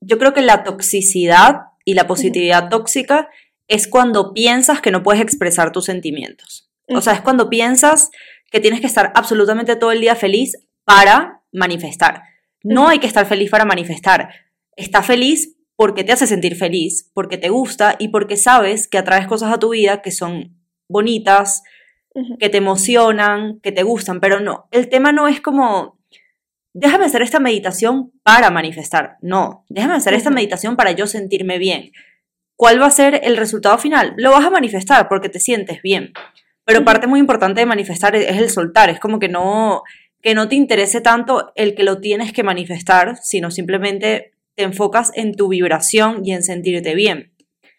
yo 0.00 0.18
creo 0.18 0.32
que 0.32 0.42
la 0.42 0.62
toxicidad 0.64 1.62
y 1.84 1.94
la 1.94 2.06
positividad 2.06 2.68
tóxica 2.70 3.28
es 3.66 3.88
cuando 3.88 4.32
piensas 4.32 4.80
que 4.80 4.90
no 4.92 5.02
puedes 5.02 5.20
expresar 5.20 5.72
tus 5.72 5.84
sentimientos. 5.86 6.70
O 6.90 7.02
sea, 7.02 7.12
es 7.12 7.20
cuando 7.20 7.50
piensas 7.50 8.10
que 8.50 8.60
tienes 8.60 8.80
que 8.80 8.86
estar 8.86 9.12
absolutamente 9.14 9.76
todo 9.76 9.92
el 9.92 10.00
día 10.00 10.14
feliz 10.14 10.56
para 10.84 11.42
manifestar. 11.52 12.22
No 12.62 12.88
hay 12.88 12.98
que 12.98 13.06
estar 13.06 13.26
feliz 13.26 13.50
para 13.50 13.64
manifestar. 13.64 14.30
Está 14.76 15.02
feliz 15.02 15.56
porque 15.76 16.02
te 16.02 16.12
hace 16.12 16.26
sentir 16.26 16.56
feliz, 16.56 17.10
porque 17.14 17.38
te 17.38 17.50
gusta 17.50 17.96
y 17.98 18.08
porque 18.08 18.36
sabes 18.36 18.88
que 18.88 18.98
atraes 18.98 19.26
cosas 19.28 19.52
a 19.52 19.58
tu 19.58 19.70
vida 19.70 20.02
que 20.02 20.10
son 20.10 20.56
bonitas, 20.88 21.62
que 22.38 22.48
te 22.48 22.58
emocionan, 22.58 23.60
que 23.60 23.72
te 23.72 23.82
gustan, 23.82 24.20
pero 24.20 24.40
no, 24.40 24.68
el 24.72 24.88
tema 24.88 25.12
no 25.12 25.28
es 25.28 25.40
como, 25.40 26.00
déjame 26.72 27.04
hacer 27.04 27.22
esta 27.22 27.38
meditación 27.38 28.12
para 28.22 28.50
manifestar, 28.50 29.18
no, 29.20 29.64
déjame 29.68 29.94
hacer 29.94 30.14
esta 30.14 30.30
meditación 30.30 30.76
para 30.76 30.92
yo 30.92 31.06
sentirme 31.06 31.58
bien. 31.58 31.92
¿Cuál 32.56 32.82
va 32.82 32.86
a 32.86 32.90
ser 32.90 33.20
el 33.22 33.36
resultado 33.36 33.78
final? 33.78 34.14
Lo 34.16 34.32
vas 34.32 34.44
a 34.44 34.50
manifestar 34.50 35.08
porque 35.08 35.28
te 35.28 35.38
sientes 35.38 35.80
bien. 35.80 36.12
Pero 36.68 36.84
parte 36.84 37.06
muy 37.06 37.18
importante 37.18 37.60
de 37.60 37.66
manifestar 37.66 38.14
es 38.14 38.36
el 38.36 38.50
soltar, 38.50 38.90
es 38.90 39.00
como 39.00 39.18
que 39.18 39.30
no, 39.30 39.84
que 40.20 40.34
no 40.34 40.50
te 40.50 40.54
interese 40.54 41.00
tanto 41.00 41.50
el 41.54 41.74
que 41.74 41.82
lo 41.82 41.98
tienes 41.98 42.30
que 42.34 42.42
manifestar, 42.42 43.16
sino 43.22 43.50
simplemente 43.50 44.32
te 44.54 44.64
enfocas 44.64 45.10
en 45.14 45.34
tu 45.34 45.48
vibración 45.48 46.26
y 46.26 46.32
en 46.32 46.42
sentirte 46.42 46.94
bien. 46.94 47.32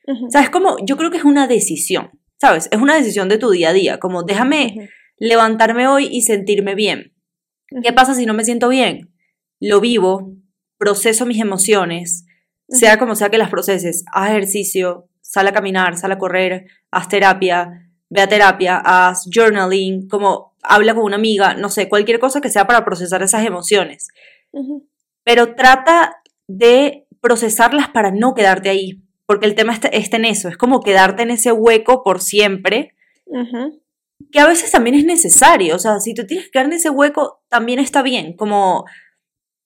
O 0.07 0.31
sea, 0.31 0.41
es 0.41 0.49
como, 0.49 0.75
yo 0.83 0.97
creo 0.97 1.11
que 1.11 1.17
es 1.17 1.23
una 1.23 1.45
decisión, 1.45 2.19
¿sabes? 2.41 2.67
Es 2.71 2.81
una 2.81 2.95
decisión 2.95 3.29
de 3.29 3.37
tu 3.37 3.51
día 3.51 3.69
a 3.69 3.73
día, 3.73 3.99
como 3.99 4.23
déjame 4.23 4.89
levantarme 5.17 5.87
hoy 5.87 6.07
y 6.11 6.23
sentirme 6.23 6.73
bien. 6.73 7.13
¿Qué 7.83 7.93
pasa 7.93 8.15
si 8.15 8.25
no 8.25 8.33
me 8.33 8.43
siento 8.43 8.69
bien? 8.69 9.13
Lo 9.59 9.81
vivo, 9.81 10.33
proceso 10.79 11.27
mis 11.27 11.39
emociones, 11.39 12.25
sea 12.67 12.97
como 12.97 13.13
sea 13.13 13.29
que 13.29 13.37
las 13.37 13.51
proceses, 13.51 14.03
haz 14.11 14.31
ejercicio, 14.31 15.07
sal 15.21 15.47
a 15.47 15.53
caminar, 15.53 15.95
sal 15.95 16.11
a 16.11 16.17
correr, 16.17 16.65
haz 16.89 17.07
terapia, 17.07 17.85
ve 18.09 18.21
a 18.21 18.27
terapia, 18.27 18.81
haz 18.83 19.27
journaling, 19.31 20.07
como 20.07 20.53
habla 20.61 20.93
con 20.93 21.03
una 21.03 21.15
amiga, 21.15 21.53
no 21.53 21.69
sé, 21.69 21.87
cualquier 21.87 22.19
cosa 22.19 22.41
que 22.41 22.49
sea 22.49 22.67
para 22.67 22.83
procesar 22.83 23.23
esas 23.23 23.45
emociones. 23.45 24.07
Ujú. 24.51 24.87
Pero 25.23 25.55
trata 25.55 26.21
de 26.47 27.07
procesarlas 27.21 27.89
para 27.89 28.11
no 28.11 28.33
quedarte 28.33 28.69
ahí, 28.69 29.01
porque 29.25 29.45
el 29.45 29.55
tema 29.55 29.73
está, 29.73 29.87
está 29.89 30.17
en 30.17 30.25
eso, 30.25 30.49
es 30.49 30.57
como 30.57 30.81
quedarte 30.81 31.23
en 31.23 31.31
ese 31.31 31.51
hueco 31.51 32.03
por 32.03 32.21
siempre 32.21 32.95
que 34.31 34.39
a 34.39 34.47
veces 34.47 34.71
también 34.71 34.95
es 34.95 35.05
necesario, 35.05 35.75
o 35.75 35.79
sea, 35.79 35.99
si 35.99 36.13
tú 36.13 36.25
tienes 36.25 36.45
que 36.45 36.51
quedar 36.51 36.65
en 36.65 36.73
ese 36.73 36.89
hueco, 36.89 37.41
también 37.47 37.79
está 37.79 38.01
bien, 38.01 38.33
como 38.33 38.85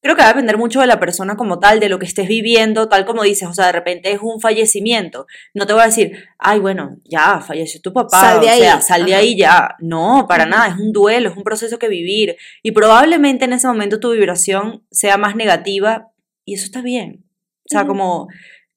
creo 0.04 0.18
que 0.18 0.22
va 0.22 0.28
a 0.28 0.34
depender 0.34 0.58
mucho 0.58 0.82
de 0.82 0.88
la 0.88 1.00
persona 1.00 1.38
como 1.38 1.60
tal, 1.60 1.80
de 1.80 1.88
lo 1.88 1.98
que 1.98 2.06
estés 2.06 2.28
viviendo, 2.28 2.90
tal 2.90 3.06
como 3.06 3.24
dices, 3.24 3.48
o 3.48 3.54
sea, 3.54 3.68
de 3.68 3.72
repente 3.72 4.12
es 4.12 4.20
un 4.22 4.42
fallecimiento, 4.42 5.28
no 5.54 5.66
te 5.66 5.72
voy 5.72 5.82
a 5.82 5.86
decir, 5.86 6.26
ay, 6.38 6.60
bueno, 6.60 6.98
ya, 7.06 7.40
falleció 7.40 7.82
tu 7.82 7.94
papá, 7.94 8.20
Sal 8.20 8.42
de 8.42 8.48
o 8.48 8.56
sea, 8.56 8.76
ahí, 8.76 8.82
sal 8.82 9.06
de 9.06 9.14
ajá. 9.14 9.22
ahí 9.22 9.38
ya, 9.38 9.76
no, 9.80 10.26
para 10.28 10.46
nada, 10.46 10.68
es 10.68 10.78
un 10.78 10.92
duelo, 10.92 11.30
es 11.30 11.38
un 11.38 11.44
proceso 11.44 11.80
que 11.80 11.88
vivir, 11.88 12.36
y 12.62 12.72
probablemente 12.72 13.46
en 13.46 13.54
ese 13.54 13.66
momento 13.66 14.02
tu 14.02 14.12
vibración 14.12 14.84
sea 14.92 15.16
más 15.16 15.38
negativa, 15.38 16.10
y 16.44 16.56
eso 16.56 16.66
está 16.66 16.82
bien, 16.82 17.24
o 17.64 17.70
sea, 17.70 17.88
como, 17.88 18.28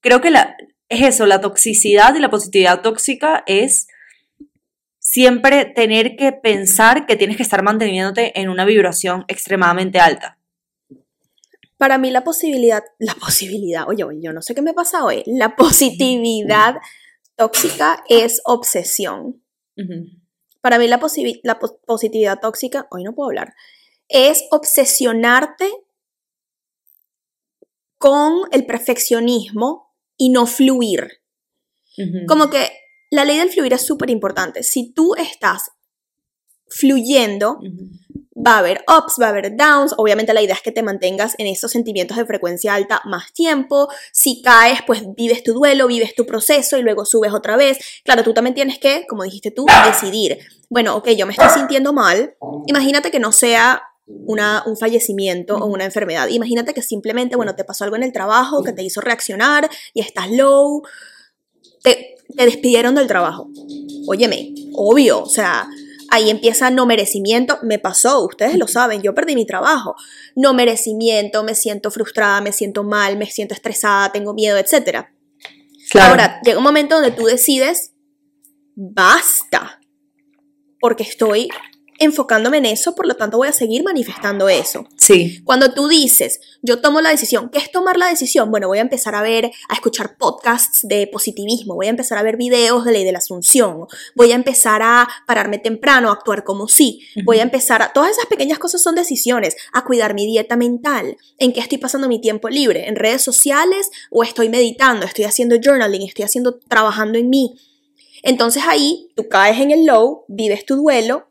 creo 0.00 0.20
que 0.20 0.30
la, 0.30 0.56
es 0.88 1.02
eso, 1.02 1.26
la 1.26 1.40
toxicidad 1.40 2.14
y 2.14 2.20
la 2.20 2.30
positividad 2.30 2.82
tóxica 2.82 3.42
es 3.48 3.88
siempre 5.00 5.64
tener 5.64 6.14
que 6.14 6.30
pensar 6.30 7.06
que 7.06 7.16
tienes 7.16 7.36
que 7.36 7.42
estar 7.42 7.64
manteniéndote 7.64 8.40
en 8.40 8.48
una 8.48 8.64
vibración 8.64 9.24
extremadamente 9.28 9.98
alta. 9.98 10.35
Para 11.76 11.98
mí 11.98 12.10
la 12.10 12.24
posibilidad, 12.24 12.82
la 12.98 13.14
posibilidad, 13.14 13.88
oye, 13.88 14.04
yo 14.20 14.32
no 14.32 14.42
sé 14.42 14.54
qué 14.54 14.62
me 14.62 14.74
pasa 14.74 15.04
hoy, 15.04 15.22
la 15.26 15.56
positividad 15.56 16.76
tóxica 17.36 18.02
es 18.08 18.40
obsesión. 18.44 19.42
Para 20.62 20.78
mí 20.78 20.88
la, 20.88 20.98
positividad 20.98 22.40
tóxica, 22.40 22.88
hoy 22.90 23.04
no 23.04 23.14
puedo 23.14 23.28
hablar, 23.28 23.54
es 24.08 24.44
obsesionarte 24.50 25.70
con 27.98 28.42
el 28.52 28.66
perfeccionismo 28.66 29.94
y 30.16 30.30
no 30.30 30.46
fluir. 30.46 31.22
Como 32.26 32.50
que 32.50 32.70
la 33.10 33.24
ley 33.24 33.38
del 33.38 33.50
fluir 33.50 33.72
es 33.72 33.86
súper 33.86 34.10
importante. 34.10 34.62
Si 34.62 34.92
tú 34.92 35.14
estás 35.14 35.70
fluyendo, 36.68 37.58
va 38.36 38.56
a 38.56 38.58
haber 38.58 38.84
ups, 38.86 39.16
va 39.20 39.26
a 39.26 39.28
haber 39.30 39.56
downs. 39.56 39.94
Obviamente 39.96 40.34
la 40.34 40.42
idea 40.42 40.54
es 40.54 40.62
que 40.62 40.72
te 40.72 40.82
mantengas 40.82 41.34
en 41.38 41.46
esos 41.46 41.70
sentimientos 41.70 42.16
de 42.16 42.26
frecuencia 42.26 42.74
alta 42.74 43.00
más 43.04 43.32
tiempo. 43.32 43.88
Si 44.12 44.42
caes, 44.42 44.80
pues 44.86 45.02
vives 45.16 45.42
tu 45.42 45.52
duelo, 45.52 45.86
vives 45.86 46.14
tu 46.14 46.26
proceso 46.26 46.76
y 46.76 46.82
luego 46.82 47.04
subes 47.04 47.32
otra 47.32 47.56
vez. 47.56 47.78
Claro, 48.04 48.22
tú 48.22 48.34
también 48.34 48.54
tienes 48.54 48.78
que, 48.78 49.06
como 49.08 49.22
dijiste 49.22 49.50
tú, 49.50 49.66
decidir. 49.86 50.38
Bueno, 50.68 50.96
ok, 50.96 51.10
yo 51.10 51.26
me 51.26 51.32
estoy 51.32 51.48
sintiendo 51.50 51.92
mal. 51.92 52.36
Imagínate 52.66 53.10
que 53.10 53.20
no 53.20 53.32
sea 53.32 53.82
una, 54.06 54.62
un 54.66 54.76
fallecimiento 54.76 55.56
o 55.56 55.66
una 55.66 55.84
enfermedad. 55.84 56.28
Imagínate 56.28 56.74
que 56.74 56.82
simplemente, 56.82 57.36
bueno, 57.36 57.54
te 57.54 57.64
pasó 57.64 57.84
algo 57.84 57.96
en 57.96 58.02
el 58.02 58.12
trabajo 58.12 58.62
que 58.62 58.72
te 58.72 58.82
hizo 58.82 59.00
reaccionar 59.00 59.68
y 59.94 60.00
estás 60.00 60.30
low. 60.30 60.82
Te, 61.82 62.16
te 62.36 62.44
despidieron 62.44 62.94
del 62.94 63.06
trabajo. 63.06 63.48
Óyeme, 64.06 64.54
obvio, 64.74 65.22
o 65.22 65.28
sea, 65.28 65.68
ahí 66.16 66.30
empieza 66.30 66.70
no 66.70 66.86
merecimiento. 66.86 67.58
Me 67.62 67.78
pasó, 67.78 68.24
ustedes 68.24 68.56
lo 68.58 68.66
saben, 68.66 69.02
yo 69.02 69.14
perdí 69.14 69.34
mi 69.34 69.46
trabajo. 69.46 69.94
No 70.34 70.54
merecimiento, 70.54 71.42
me 71.42 71.54
siento 71.54 71.90
frustrada, 71.90 72.40
me 72.40 72.52
siento 72.52 72.84
mal, 72.84 73.16
me 73.16 73.26
siento 73.26 73.54
estresada, 73.54 74.12
tengo 74.12 74.34
miedo, 74.34 74.58
etc. 74.58 75.06
Claro. 75.90 76.10
Ahora, 76.10 76.40
llega 76.44 76.58
un 76.58 76.64
momento 76.64 76.96
donde 76.96 77.12
tú 77.12 77.24
decides, 77.24 77.92
basta, 78.74 79.80
porque 80.80 81.04
estoy 81.04 81.48
enfocándome 81.98 82.58
en 82.58 82.66
eso, 82.66 82.94
por 82.94 83.06
lo 83.06 83.16
tanto 83.16 83.36
voy 83.36 83.48
a 83.48 83.52
seguir 83.52 83.82
manifestando 83.84 84.48
eso. 84.48 84.86
sí. 84.96 85.40
Cuando 85.44 85.72
tú 85.72 85.88
dices, 85.88 86.40
yo 86.62 86.80
tomo 86.80 87.00
la 87.00 87.10
decisión, 87.10 87.48
¿qué 87.50 87.58
es 87.58 87.70
tomar 87.70 87.96
la 87.96 88.08
decisión? 88.08 88.50
Bueno, 88.50 88.68
voy 88.68 88.78
a 88.78 88.82
empezar 88.82 89.14
a 89.14 89.22
ver, 89.22 89.50
a 89.68 89.74
escuchar 89.74 90.16
podcasts 90.16 90.80
de 90.82 91.06
positivismo, 91.06 91.74
voy 91.74 91.86
a 91.86 91.90
empezar 91.90 92.18
a 92.18 92.22
ver 92.22 92.36
videos 92.36 92.84
de 92.84 92.92
ley 92.92 93.04
de 93.04 93.12
la 93.12 93.18
asunción, 93.18 93.86
voy 94.14 94.32
a 94.32 94.34
empezar 94.34 94.82
a 94.82 95.08
pararme 95.26 95.58
temprano, 95.58 96.10
a 96.10 96.12
actuar 96.12 96.44
como 96.44 96.68
sí, 96.68 97.00
voy 97.24 97.38
a 97.38 97.42
empezar 97.42 97.82
a... 97.82 97.92
Todas 97.92 98.12
esas 98.12 98.26
pequeñas 98.26 98.58
cosas 98.58 98.82
son 98.82 98.94
decisiones, 98.94 99.56
a 99.72 99.84
cuidar 99.84 100.14
mi 100.14 100.26
dieta 100.26 100.56
mental, 100.56 101.16
en 101.38 101.52
qué 101.52 101.60
estoy 101.60 101.78
pasando 101.78 102.08
mi 102.08 102.20
tiempo 102.20 102.48
libre, 102.48 102.88
en 102.88 102.96
redes 102.96 103.22
sociales 103.22 103.90
o 104.10 104.22
estoy 104.22 104.48
meditando, 104.48 105.06
estoy 105.06 105.24
haciendo 105.24 105.56
journaling, 105.62 106.02
estoy 106.02 106.24
haciendo, 106.24 106.58
trabajando 106.58 107.18
en 107.18 107.30
mí. 107.30 107.54
Entonces 108.22 108.64
ahí 108.66 109.08
tú 109.14 109.28
caes 109.28 109.60
en 109.60 109.70
el 109.70 109.86
low, 109.86 110.24
vives 110.28 110.66
tu 110.66 110.76
duelo, 110.76 111.28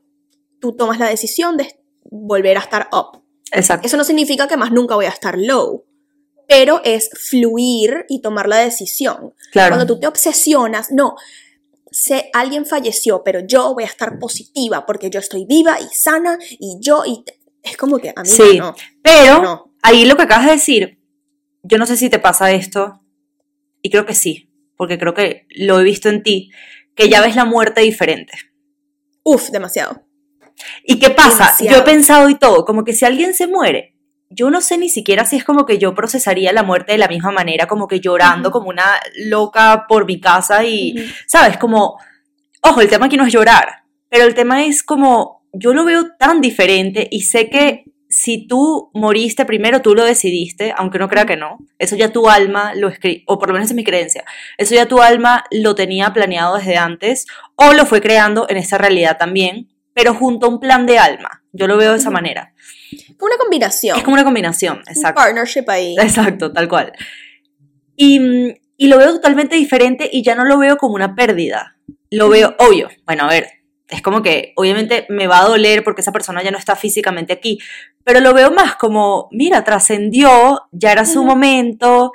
tú 0.60 0.76
tomas 0.76 1.00
la 1.00 1.08
decisión 1.10 1.58
de 1.58 1.80
volver 2.04 2.58
a 2.58 2.62
estar 2.62 2.88
up. 2.92 3.22
Exacto. 3.52 3.86
Eso 3.88 3.98
no 3.98 4.04
significa 4.04 4.48
que 4.48 4.58
más 4.58 4.72
nunca 4.72 4.96
voy 4.96 5.06
a 5.06 5.10
estar 5.10 5.38
low, 5.38 5.86
pero 6.48 6.82
es 6.84 7.10
fluir 7.14 8.06
y 8.10 8.22
tomar 8.22 8.48
la 8.48 8.58
decisión. 8.58 9.34
Claro. 9.52 9.76
Cuando 9.76 9.94
tú 9.94 10.00
te 10.00 10.08
obsesionas, 10.08 10.92
no, 10.92 11.16
sé, 11.92 12.30
alguien 12.34 12.66
falleció, 12.66 13.24
pero 13.24 13.40
yo 13.40 13.74
voy 13.74 13.84
a 13.84 13.88
estar 13.88 14.20
positiva 14.20 14.86
porque 14.86 15.10
yo 15.10 15.20
estoy 15.20 15.46
viva 15.46 15.80
y 15.80 15.86
sana 15.94 16.38
y 16.50 16.78
yo, 16.82 17.04
y 17.06 17.24
es 17.64 17.78
como 17.78 18.00
que 18.00 18.10
a 18.16 18.22
mí 18.22 18.28
Sí. 18.30 18.60
no. 18.60 18.76
Pero 19.02 19.42
No. 19.42 19.74
ahí 19.82 20.06
lo 20.06 20.16
que 20.18 20.24
acabas 20.24 20.46
de 20.46 20.52
decir, 20.54 21.00
yo 21.64 21.78
no 21.78 21.86
sé 21.86 21.98
si 21.98 22.10
te 22.10 22.20
pasa 22.20 22.52
esto, 22.52 23.02
y 23.82 23.90
creo 23.90 24.06
que 24.06 24.14
sí, 24.16 24.52
porque 24.78 24.98
creo 24.98 25.14
que 25.14 25.48
lo 25.56 25.80
he 25.80 25.84
visto 25.84 26.10
en 26.10 26.22
ti, 26.24 26.52
que 26.96 27.10
ya 27.10 27.22
ves 27.22 27.36
la 27.36 27.46
muerte 27.46 27.82
diferente. 27.82 28.34
Uf, 29.24 29.50
demasiado. 29.50 30.05
¿Y 30.84 31.00
qué 31.00 31.10
pasa? 31.10 31.38
Demasiado. 31.38 31.72
Yo 31.72 31.82
he 31.82 31.86
pensado 31.86 32.30
y 32.30 32.36
todo, 32.36 32.66
como 32.66 32.84
que 32.84 32.94
si 32.94 33.06
alguien 33.06 33.34
se 33.34 33.48
muere, 33.48 33.96
yo 34.30 34.50
no 34.50 34.62
sé 34.62 34.78
ni 34.78 34.90
siquiera 34.90 35.26
si 35.26 35.36
es 35.36 35.44
como 35.44 35.66
que 35.66 35.78
yo 35.78 35.94
procesaría 35.94 36.52
la 36.52 36.64
muerte 36.64 36.94
de 36.94 36.98
la 36.98 37.08
misma 37.08 37.32
manera, 37.32 37.68
como 37.68 37.88
que 37.88 38.00
llorando 38.00 38.50
Ujú. 38.50 38.60
como 38.60 38.70
una 38.70 39.00
loca 39.16 39.86
por 39.88 40.06
mi 40.06 40.20
casa 40.20 40.64
y, 40.64 40.96
Ujú. 40.98 41.10
¿sabes? 41.28 41.58
Como, 41.58 41.98
ojo, 42.62 42.82
el 42.82 42.90
tema 42.90 43.06
aquí 43.06 43.18
no 43.18 43.26
es 43.26 43.34
llorar, 43.34 43.84
pero 44.10 44.26
el 44.26 44.34
tema 44.34 44.66
es 44.66 44.84
como, 44.84 45.44
yo 45.54 45.74
lo 45.74 45.86
veo 45.86 46.16
tan 46.18 46.42
diferente 46.42 47.08
y 47.10 47.22
sé 47.22 47.50
que 47.50 47.86
si 48.08 48.48
tú 48.48 48.92
moriste 48.94 49.46
primero, 49.46 49.82
tú 49.82 49.94
lo 49.94 50.06
decidiste, 50.06 50.74
aunque 50.78 51.00
no 51.00 51.10
crea 51.10 51.26
que 51.26 51.36
no, 51.36 51.58
eso 51.80 51.96
ya 51.96 52.14
tu 52.14 52.30
alma 52.30 52.74
lo 52.74 52.88
escribió, 52.88 53.24
o 53.28 53.38
por 53.40 53.50
lo 53.50 53.54
menos 53.56 53.70
es 53.70 53.76
mi 53.76 53.84
creencia, 53.84 54.24
eso 54.58 54.74
ya 54.74 54.88
tu 54.88 55.02
alma 55.02 55.44
lo 55.52 55.76
tenía 55.76 56.14
planeado 56.14 56.56
desde 56.58 56.78
antes 56.78 57.26
o 57.56 57.74
lo 57.74 57.86
fue 57.86 58.02
creando 58.02 58.48
en 58.48 58.58
esta 58.58 58.78
realidad 58.78 59.18
también, 59.18 59.70
pero 59.96 60.14
junto 60.14 60.46
a 60.46 60.50
un 60.50 60.60
plan 60.60 60.86
de 60.86 61.00
alma. 61.00 61.42
Yo 61.54 61.68
lo 61.68 61.78
veo 61.78 61.94
de 61.94 61.98
esa 61.98 62.12
manera. 62.12 62.54
Una 63.18 63.38
combinación. 63.38 63.98
Es 63.98 64.04
como 64.04 64.16
una 64.16 64.25
combinación, 64.25 64.80
un 64.80 64.94
exacto. 64.94 65.22
partnership 65.22 65.64
ahí. 65.70 65.96
Exacto, 65.98 66.52
tal 66.52 66.68
cual. 66.68 66.92
Y, 67.96 68.20
mm, 68.20 68.54
y 68.75 68.88
lo 68.90 68.98
veo 68.98 69.14
totalmente 69.14 69.56
diferente 69.56 70.10
y 70.12 70.22
ya 70.22 70.36
no 70.36 70.44
lo 70.44 70.58
veo 70.58 70.75
como 70.75 70.96
una 70.96 71.16
pérdida. 71.16 71.78
Lo 72.12 72.28
veo, 72.28 72.56
obvio, 72.60 72.90
bueno, 73.06 73.24
a 73.24 73.30
ver, 73.30 73.48
es 73.88 74.02
como 74.02 74.22
que 74.22 74.52
obviamente 74.58 75.06
me 75.08 75.28
va 75.28 75.40
a 75.40 75.48
doler 75.48 75.82
porque 75.86 76.02
esa 76.02 76.12
persona 76.12 76.44
ya 76.44 76.52
no 76.52 76.58
está 76.58 76.75
físicamente 76.75 77.32
aquí, 77.32 77.58
pero 78.04 78.20
lo 78.20 78.34
veo 78.34 78.52
más 78.52 78.75
como, 78.75 79.30
mira, 79.32 79.64
trascendió, 79.64 80.64
ya 80.74 80.92
era 80.92 81.06
su 81.06 81.24
momento, 81.24 82.12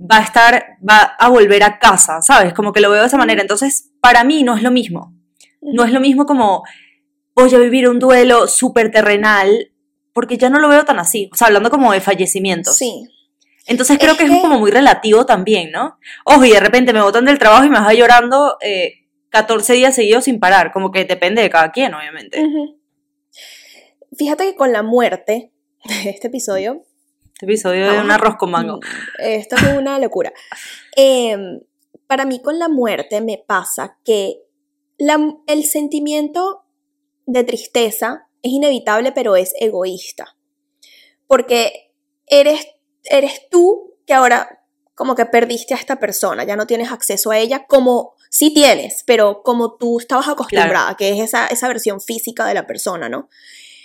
va 0.00 0.18
a 0.18 0.22
estar, 0.22 0.78
va 0.88 1.14
a 1.18 1.28
volver 1.28 1.64
a 1.64 1.78
casa, 1.78 2.22
¿sabes? 2.22 2.54
Como 2.54 2.72
que 2.72 2.80
lo 2.80 2.90
veo 2.90 3.02
de 3.02 3.08
esa 3.08 3.18
manera. 3.18 3.42
Entonces, 3.42 3.90
para 4.00 4.24
mí 4.24 4.42
no 4.42 4.56
es 4.56 4.62
lo 4.62 4.70
mismo. 4.70 5.14
No 5.60 5.84
es 5.84 5.92
lo 5.92 6.00
mismo 6.00 6.24
como 6.24 6.64
voy 7.34 7.54
a 7.54 7.58
vivir 7.58 7.88
un 7.88 7.98
duelo 7.98 8.46
súper 8.46 8.90
terrenal, 8.90 9.70
porque 10.12 10.36
ya 10.38 10.48
no 10.48 10.58
lo 10.60 10.68
veo 10.68 10.84
tan 10.84 10.98
así. 10.98 11.28
O 11.32 11.36
sea, 11.36 11.48
hablando 11.48 11.70
como 11.70 11.92
de 11.92 12.00
fallecimientos. 12.00 12.76
Sí. 12.76 13.08
Entonces 13.66 13.98
creo 13.98 14.12
Es 14.12 14.18
que 14.18 14.24
es 14.24 14.30
como 14.30 14.58
muy 14.58 14.70
relativo 14.70 15.24
también, 15.26 15.70
¿no? 15.72 15.98
Ojo, 16.26 16.44
y 16.44 16.50
de 16.50 16.60
repente 16.60 16.92
me 16.92 17.00
botan 17.02 17.24
del 17.24 17.38
trabajo 17.38 17.64
y 17.64 17.70
me 17.70 17.80
vas 17.80 17.94
llorando, 17.96 18.56
eh, 18.60 19.06
14 19.30 19.72
días 19.72 19.94
seguidos 19.94 20.24
sin 20.24 20.38
parar, 20.38 20.70
como 20.72 20.92
que 20.92 21.04
depende 21.04 21.42
de 21.42 21.50
cada 21.50 21.72
quien, 21.72 21.92
obviamente. 21.94 22.40
Fíjate 24.16 24.44
que 24.44 24.54
con 24.54 24.72
la 24.72 24.82
muerte, 24.82 25.50
este 26.04 26.28
episodio, 26.28 26.82
Este 27.32 27.46
episodio 27.46 27.90
de 27.92 27.98
un 28.00 28.10
Ah, 28.12 28.14
arroz 28.14 28.36
con 28.36 28.50
mango. 28.52 28.78
Esto 29.18 29.56
es 29.56 29.62
una 29.76 29.98
locura. 29.98 30.32
Em, 30.94 31.60
para 32.06 32.24
mí 32.26 32.40
con 32.40 32.60
la 32.60 32.68
muerte 32.68 33.20
me 33.20 33.42
pasa 33.44 33.98
que 34.04 34.36
la- 34.98 35.34
el 35.48 35.64
sentimiento 35.64 36.63
de 37.26 37.44
tristeza 37.44 38.28
es 38.42 38.52
inevitable, 38.52 39.12
pero 39.12 39.36
es 39.36 39.54
egoísta. 39.58 40.36
Porque 41.26 41.92
eres, 42.26 42.66
eres 43.04 43.48
tú 43.50 43.94
que 44.06 44.14
ahora 44.14 44.64
como 44.94 45.14
que 45.14 45.26
perdiste 45.26 45.74
a 45.74 45.76
esta 45.76 45.98
persona, 45.98 46.44
ya 46.44 46.56
no 46.56 46.66
tienes 46.66 46.92
acceso 46.92 47.30
a 47.30 47.38
ella 47.38 47.66
como 47.66 48.14
sí 48.30 48.52
tienes, 48.52 49.02
pero 49.06 49.42
como 49.42 49.76
tú 49.76 49.98
estabas 49.98 50.28
acostumbrada, 50.28 50.96
que 50.96 51.10
es 51.10 51.20
esa, 51.20 51.46
esa 51.46 51.68
versión 51.68 52.00
física 52.00 52.46
de 52.46 52.54
la 52.54 52.66
persona, 52.66 53.08
¿no? 53.08 53.28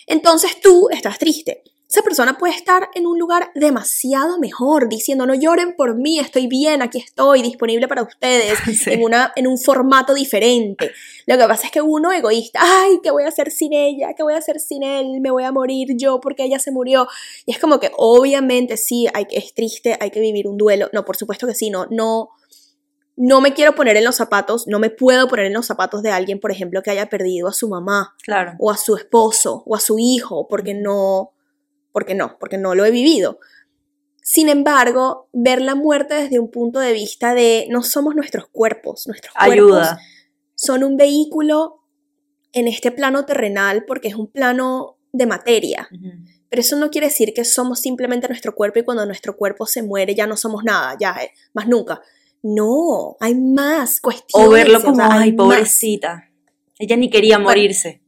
Entonces 0.05 0.59
tú 0.61 0.89
estás 0.91 1.17
triste. 1.17 1.63
Esa 1.89 2.03
persona 2.03 2.37
puede 2.37 2.53
estar 2.53 2.87
en 2.93 3.07
un 3.07 3.17
lugar 3.17 3.49
demasiado 3.55 4.37
mejor, 4.37 4.89
diciendo, 4.89 5.25
no 5.25 5.33
lloren 5.33 5.75
por 5.75 5.95
mí, 5.95 6.19
estoy 6.19 6.45
bien, 6.45 6.83
aquí 6.83 6.99
estoy, 6.99 7.41
disponible 7.41 7.87
para 7.87 8.03
ustedes, 8.03 8.59
Sí. 8.83 8.91
en, 8.91 9.03
una, 9.03 9.33
en 9.35 9.47
un 9.47 9.57
formato 9.57 10.13
diferente. 10.13 10.91
Lo 11.25 11.35
que 11.37 11.47
pasa 11.47 11.65
es 11.65 11.71
que 11.71 11.81
uno 11.81 12.11
egoísta, 12.11 12.59
ay, 12.61 12.99
¿qué 13.01 13.09
voy 13.09 13.23
a 13.23 13.29
hacer 13.29 13.49
sin 13.49 13.73
ella? 13.73 14.13
¿Qué 14.15 14.21
voy 14.21 14.35
a 14.35 14.37
hacer 14.37 14.59
sin 14.59 14.83
él? 14.83 15.19
Me 15.19 15.31
voy 15.31 15.43
a 15.43 15.51
morir 15.51 15.87
yo 15.97 16.19
porque 16.19 16.43
ella 16.43 16.59
se 16.59 16.69
murió. 16.71 17.07
Y 17.47 17.53
es 17.53 17.59
como 17.59 17.79
que 17.79 17.89
obviamente 17.97 18.77
sí, 18.77 19.07
hay, 19.15 19.25
es 19.31 19.55
triste, 19.55 19.97
hay 19.99 20.11
que 20.11 20.19
vivir 20.19 20.47
un 20.47 20.57
duelo. 20.57 20.89
No, 20.93 21.05
por 21.05 21.17
supuesto 21.17 21.47
que 21.47 21.55
sí, 21.55 21.71
no, 21.71 21.87
no, 21.89 22.29
no 23.15 23.41
me 23.41 23.55
quiero 23.55 23.73
poner 23.73 23.97
en 23.97 24.03
los 24.05 24.15
zapatos, 24.15 24.67
no 24.67 24.77
me 24.77 24.91
puedo 24.91 25.27
poner 25.27 25.47
en 25.47 25.53
los 25.53 25.65
zapatos 25.65 26.03
de 26.03 26.11
alguien, 26.11 26.39
por 26.39 26.51
ejemplo, 26.51 26.83
que 26.83 26.91
haya 26.91 27.09
perdido 27.09 27.47
a 27.47 27.53
su 27.53 27.67
mamá 27.67 28.15
Claro. 28.23 28.53
o 28.59 28.69
a 28.69 28.77
su 28.77 28.95
esposo 28.95 29.63
o 29.65 29.75
a 29.75 29.79
su 29.79 29.97
hijo, 29.97 30.47
porque 30.47 30.75
no, 30.75 31.31
porque 31.91 32.15
no, 32.15 32.37
porque 32.39 32.57
no 32.57 32.75
lo 32.75 32.85
he 32.85 32.91
vivido. 32.91 33.39
Sin 34.21 34.47
embargo, 34.49 35.27
ver 35.33 35.61
la 35.61 35.75
muerte 35.75 36.13
desde 36.15 36.39
un 36.39 36.51
punto 36.51 36.79
de 36.79 36.93
vista 36.93 37.33
de 37.33 37.67
no 37.69 37.81
somos 37.83 38.15
nuestros 38.15 38.47
cuerpos, 38.47 39.07
nuestros 39.07 39.33
cuerpos 39.33 39.77
Ayuda. 39.77 39.99
son 40.55 40.83
un 40.83 40.97
vehículo 40.97 41.83
en 42.53 42.67
este 42.67 42.91
plano 42.91 43.25
terrenal 43.25 43.85
porque 43.87 44.07
es 44.07 44.15
un 44.15 44.27
plano 44.27 44.97
de 45.11 45.25
materia. 45.25 45.87
Pero 46.49 46.61
eso 46.61 46.75
no 46.77 46.89
quiere 46.89 47.07
decir 47.07 47.33
que 47.33 47.45
somos 47.45 47.79
simplemente 47.79 48.27
nuestro 48.27 48.55
cuerpo 48.55 48.79
y 48.79 48.83
cuando 48.83 49.05
nuestro 49.05 49.35
cuerpo 49.37 49.65
se 49.67 49.83
muere 49.83 50.15
ya 50.15 50.25
no 50.25 50.35
somos 50.35 50.63
nada, 50.63 50.95
ya, 50.99 51.15
eh, 51.21 51.31
más 51.53 51.67
nunca. 51.67 52.01
No, 52.41 53.17
hay 53.19 53.35
más 53.35 53.99
cuestiones. 54.01 54.47
O 54.47 54.51
verlo 54.51 54.79
o 54.79 54.81
como, 54.81 54.95
sea, 54.95 55.09
ay, 55.11 55.31
más. 55.33 55.45
pobrecita. 55.45 56.29
Ella 56.79 56.95
ni 56.97 57.09
quería 57.11 57.35
Bueno. 57.37 57.49
morirse. 57.49 58.01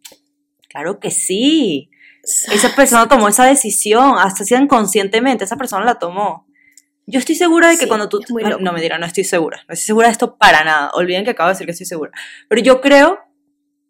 Claro 0.70 1.00
que 1.00 1.12
sí. 1.12 1.91
Esa 2.24 2.76
persona 2.76 3.08
tomó 3.08 3.28
esa 3.28 3.46
decisión, 3.46 4.16
hasta 4.18 4.44
si 4.44 4.54
inconscientemente, 4.56 5.44
esa 5.44 5.58
persona 5.58 5.86
la 5.86 5.96
tomó. 5.96 6.48
Yo 7.08 7.20
estoy 7.20 7.36
segura 7.36 7.70
de 7.70 7.76
que 7.76 7.84
Sí, 7.84 7.88
cuando 7.88 8.10
tú... 8.10 8.22
bueno, 8.30 8.58
no 8.60 8.72
me 8.74 8.82
dirá, 8.82 8.98
no 8.98 9.06
estoy 9.06 9.24
segura. 9.24 9.58
No 9.68 9.74
estoy 9.74 9.88
segura 9.88 10.08
de 10.08 10.12
esto 10.14 10.38
para 10.38 10.64
nada. 10.64 10.92
Olviden 10.94 11.24
que 11.24 11.32
acabo 11.32 11.48
de 11.48 11.54
decir 11.54 11.66
que 11.66 11.72
estoy 11.72 11.88
segura. 11.88 12.12
Pero 12.48 12.62
yo 12.62 12.80
creo 12.80 13.20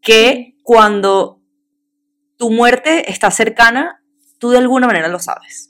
que 0.02 0.56
cuando 0.64 1.42
tu 2.38 2.50
muerte 2.50 3.12
está 3.12 3.30
cercana, 3.30 4.02
tú 4.40 4.50
de 4.50 4.58
alguna 4.58 4.88
manera 4.88 5.08
lo 5.10 5.20
sabes. 5.20 5.70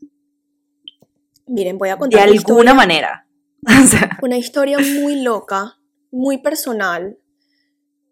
Miren, 1.48 1.77
voy 1.77 1.90
a 1.90 1.96
De 1.96 2.00
contar 2.00 2.20
una 2.29 2.31
alguna 2.31 2.38
historia, 2.38 2.74
manera. 2.74 3.27
O 3.83 3.88
sea, 3.88 4.18
una 4.22 4.38
historia 4.38 4.77
muy 4.79 5.22
loca, 5.22 5.77
muy 6.12 6.38
personal, 6.38 7.18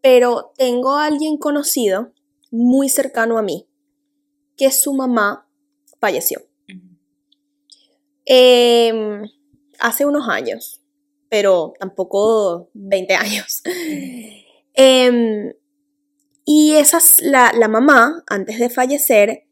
pero 0.01 0.51
tengo 0.57 0.97
a 0.97 1.05
alguien 1.05 1.37
conocido, 1.37 2.11
muy 2.51 2.89
cercano 2.89 3.37
a 3.37 3.41
mí, 3.41 3.68
que 4.59 4.71
su 4.71 4.93
mamá 4.93 5.47
falleció. 6.01 6.41
Em, 8.25 9.23
hace 9.79 10.05
unos 10.05 10.27
años, 10.27 10.81
pero 11.29 11.73
tampoco 11.79 12.69
20 12.73 13.15
años. 13.15 13.63
Em, 14.73 15.53
y 16.45 16.73
esas, 16.75 17.19
la, 17.21 17.51
la 17.53 17.67
mamá, 17.67 18.23
antes 18.27 18.59
de 18.59 18.69
fallecer, 18.69 19.45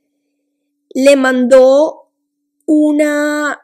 le 0.94 1.16
mandó 1.16 2.12
una, 2.66 3.62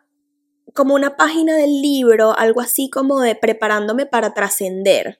como 0.73 0.95
una 0.95 1.15
página 1.15 1.55
del 1.55 1.81
libro, 1.81 2.37
algo 2.37 2.59
así 2.59 2.89
como 2.89 3.21
de 3.21 3.35
preparándome 3.35 4.05
para 4.05 4.33
trascender. 4.33 5.19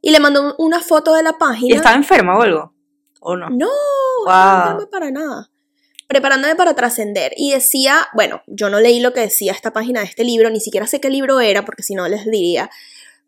Y 0.00 0.10
le 0.10 0.20
mandó 0.20 0.54
una 0.58 0.80
foto 0.80 1.14
de 1.14 1.22
la 1.22 1.30
¿Y 1.30 1.38
página. 1.38 1.76
estaba 1.76 1.96
enferma 1.96 2.38
o 2.38 2.42
algo? 2.42 2.75
¿O 3.20 3.36
no? 3.36 3.48
No, 3.50 3.68
Wow. 4.24 4.80
no 4.80 4.90
para 4.90 5.10
nada. 5.10 5.50
Preparándome 6.08 6.54
para 6.54 6.74
trascender. 6.74 7.32
Y 7.36 7.52
decía, 7.52 8.06
bueno, 8.14 8.42
yo 8.46 8.70
no 8.70 8.80
leí 8.80 9.00
lo 9.00 9.12
que 9.12 9.20
decía 9.20 9.52
esta 9.52 9.72
página 9.72 10.00
de 10.00 10.06
este 10.06 10.24
libro, 10.24 10.50
ni 10.50 10.60
siquiera 10.60 10.86
sé 10.86 11.00
qué 11.00 11.10
libro 11.10 11.40
era, 11.40 11.64
porque 11.64 11.82
si 11.82 11.94
no 11.94 12.06
les 12.08 12.24
diría. 12.26 12.70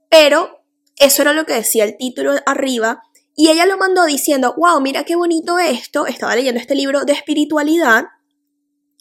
Pero 0.09 0.62
eso 0.96 1.22
era 1.22 1.33
lo 1.33 1.44
que 1.44 1.55
decía 1.55 1.85
el 1.85 1.96
título 1.96 2.33
arriba. 2.46 3.03
Y 3.35 3.51
ella 3.51 3.66
lo 3.66 3.77
mandó 3.79 4.05
diciendo, 4.05 4.55
wow, 4.57 4.81
mira 4.81 5.05
qué 5.05 5.16
bonito 5.16 5.59
esto. 5.59 6.07
Estaba 6.07 6.35
leyendo 6.37 6.61
este 6.61 6.74
libro 6.74 7.05
de 7.05 7.12
espiritualidad. 7.12 8.07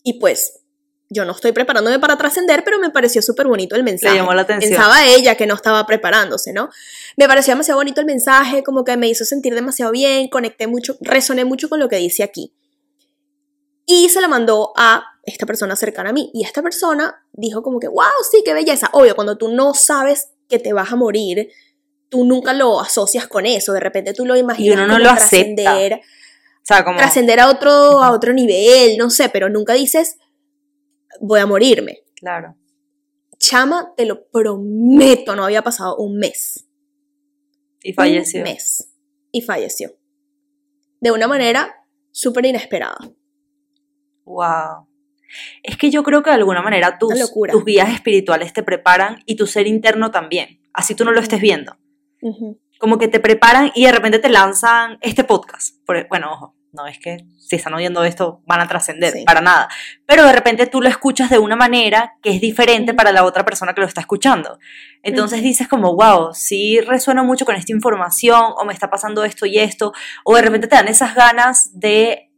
Y 0.03 0.19
pues, 0.19 0.61
yo 1.09 1.25
no 1.25 1.31
estoy 1.31 1.53
preparándome 1.53 1.99
para 1.99 2.17
trascender, 2.17 2.63
pero 2.63 2.79
me 2.79 2.89
pareció 2.89 3.21
súper 3.21 3.47
bonito 3.47 3.75
el 3.75 3.83
mensaje. 3.83 4.13
Le 4.13 4.19
llamó 4.19 4.33
la 4.33 4.41
atención. 4.41 4.71
Pensaba 4.73 5.05
ella 5.05 5.35
que 5.35 5.47
no 5.47 5.55
estaba 5.55 5.85
preparándose, 5.85 6.51
¿no? 6.53 6.69
Me 7.15 7.27
pareció 7.27 7.53
demasiado 7.53 7.79
bonito 7.79 8.01
el 8.01 8.07
mensaje, 8.07 8.63
como 8.63 8.83
que 8.83 8.97
me 8.97 9.07
hizo 9.07 9.23
sentir 9.23 9.55
demasiado 9.55 9.91
bien, 9.91 10.27
conecté 10.27 10.67
mucho, 10.67 10.97
resoné 11.01 11.45
mucho 11.45 11.69
con 11.69 11.79
lo 11.79 11.87
que 11.87 11.97
dice 11.97 12.23
aquí. 12.23 12.53
Y 13.85 14.09
se 14.09 14.19
la 14.19 14.27
mandó 14.27 14.73
a 14.75 15.03
esta 15.23 15.45
persona 15.45 15.77
cercana 15.77 16.09
a 16.09 16.13
mí. 16.13 16.29
Y 16.33 16.43
esta 16.43 16.61
persona 16.61 17.23
dijo 17.31 17.63
como 17.63 17.79
que, 17.79 17.87
wow, 17.87 18.03
sí, 18.29 18.41
qué 18.43 18.53
belleza. 18.53 18.89
Obvio, 18.91 19.15
cuando 19.15 19.37
tú 19.37 19.49
no 19.49 19.73
sabes 19.73 20.29
que 20.49 20.59
te 20.59 20.73
vas 20.73 20.91
a 20.91 20.97
morir, 20.97 21.49
tú 22.09 22.25
nunca 22.25 22.53
lo 22.53 22.81
asocias 22.81 23.27
con 23.27 23.45
eso. 23.45 23.71
De 23.71 23.79
repente 23.79 24.13
tú 24.13 24.25
lo 24.25 24.35
imaginas 24.35 24.75
uno 24.75 24.87
no 24.87 24.93
como 24.93 25.05
lo 25.05 25.09
acepta. 25.11 25.63
trascender, 25.63 25.93
O 25.93 25.99
sea, 26.63 26.83
como... 26.83 26.97
trascender 26.97 27.39
a 27.39 27.49
otro, 27.49 28.03
a 28.03 28.11
otro 28.11 28.33
nivel, 28.33 28.97
no 28.97 29.09
sé, 29.09 29.29
pero 29.29 29.49
nunca 29.49 29.73
dices, 29.73 30.17
voy 31.21 31.39
a 31.39 31.45
morirme. 31.45 32.03
Claro. 32.15 32.55
Chama, 33.37 33.93
te 33.95 34.05
lo 34.05 34.27
prometo, 34.29 35.35
no 35.35 35.43
había 35.43 35.61
pasado 35.61 35.97
un 35.97 36.17
mes. 36.17 36.67
Y 37.81 37.93
falleció. 37.93 38.39
Un 38.41 38.43
mes. 38.45 38.91
Y 39.31 39.41
falleció. 39.41 39.91
De 40.99 41.11
una 41.11 41.27
manera 41.27 41.85
súper 42.11 42.45
inesperada. 42.45 42.97
Wow. 44.25 44.87
Es 45.61 45.77
que 45.77 45.91
yo 45.91 46.03
creo 46.03 46.23
que 46.23 46.29
de 46.29 46.37
alguna 46.37 46.61
manera 46.61 46.97
tus, 46.97 47.13
tus 47.51 47.65
guías 47.65 47.93
espirituales 47.93 48.53
te 48.53 48.63
preparan 48.63 49.21
y 49.25 49.35
tu 49.35 49.45
ser 49.45 49.67
interno 49.67 50.09
también, 50.09 50.61
así 50.73 50.95
tú 50.95 51.05
no 51.05 51.11
lo 51.11 51.19
estés 51.19 51.41
viendo. 51.41 51.77
Como 52.79 52.97
que 52.97 53.07
te 53.07 53.19
preparan 53.19 53.71
y 53.75 53.85
de 53.85 53.91
repente 53.91 54.19
te 54.19 54.29
lanzan 54.29 54.97
este 55.01 55.23
podcast. 55.23 55.75
Por- 55.85 56.07
bueno, 56.07 56.31
ojo, 56.31 56.55
no 56.77 56.87
es 56.87 56.99
que 56.99 57.25
si 57.37 57.55
están 57.57 57.73
oyendo 57.73 58.03
esto 58.05 58.41
van 58.45 58.61
a 58.61 58.67
trascender, 58.67 59.11
Sí. 59.11 59.23
para 59.25 59.41
nada. 59.41 59.67
Pero 60.05 60.23
de 60.25 60.31
repente 60.31 60.67
tú 60.67 60.81
lo 60.81 60.87
escuchas 60.87 61.29
de 61.29 61.39
una 61.39 61.55
manera 61.57 62.13
que 62.21 62.29
es 62.29 62.39
diferente 62.39 62.93
para 62.93 63.11
la 63.11 63.23
otra 63.25 63.43
persona 63.43 63.73
que 63.73 63.81
lo 63.81 63.87
está 63.87 64.01
escuchando. 64.01 64.59
Entonces 65.03 65.41
dices 65.41 65.67
como, 65.67 65.95
wow, 65.95 66.33
sí 66.33 66.79
resueno 66.81 67.23
mucho 67.25 67.43
con 67.45 67.55
esta 67.55 67.71
información 67.73 68.41
o 68.57 68.63
me 68.65 68.73
está 68.73 68.89
pasando 68.89 69.23
esto 69.25 69.45
y 69.45 69.57
esto. 69.59 69.91
O 70.23 70.35
de 70.35 70.41
repente 70.43 70.67
te 70.67 70.75
dan 70.75 70.87
esas 70.87 71.15
ganas 71.15 71.71
de 71.77 72.31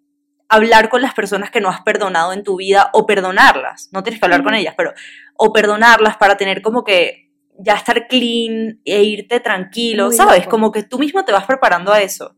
hablar 0.47 0.89
con 0.89 1.01
las 1.03 1.13
personas 1.13 1.51
que 1.51 1.61
no 1.61 1.69
has 1.69 1.81
perdonado 1.81 2.33
en 2.33 2.43
tu 2.43 2.55
vida 2.57 2.89
o 2.93 3.05
perdonarlas. 3.05 3.89
No 3.91 4.01
tienes 4.01 4.19
que 4.19 4.25
hablar 4.25 4.43
con 4.43 4.55
ellas, 4.55 4.73
pero 4.75 4.93
o 5.37 5.53
perdonarlas 5.53 6.17
para 6.17 6.37
tener 6.37 6.61
como 6.63 6.83
que 6.83 7.29
ya 7.61 7.73
estar 7.75 8.07
clean 8.07 8.79
e 8.85 9.03
irte 9.03 9.39
tranquilo, 9.41 10.07
Muy 10.07 10.15
¿sabes? 10.15 10.39
loco. 10.39 10.49
Como 10.49 10.71
que 10.71 10.83
tú 10.83 10.97
mismo 10.97 11.23
te 11.25 11.31
vas 11.33 11.45
preparando 11.45 11.91
a 11.91 12.01
eso. 12.01 12.35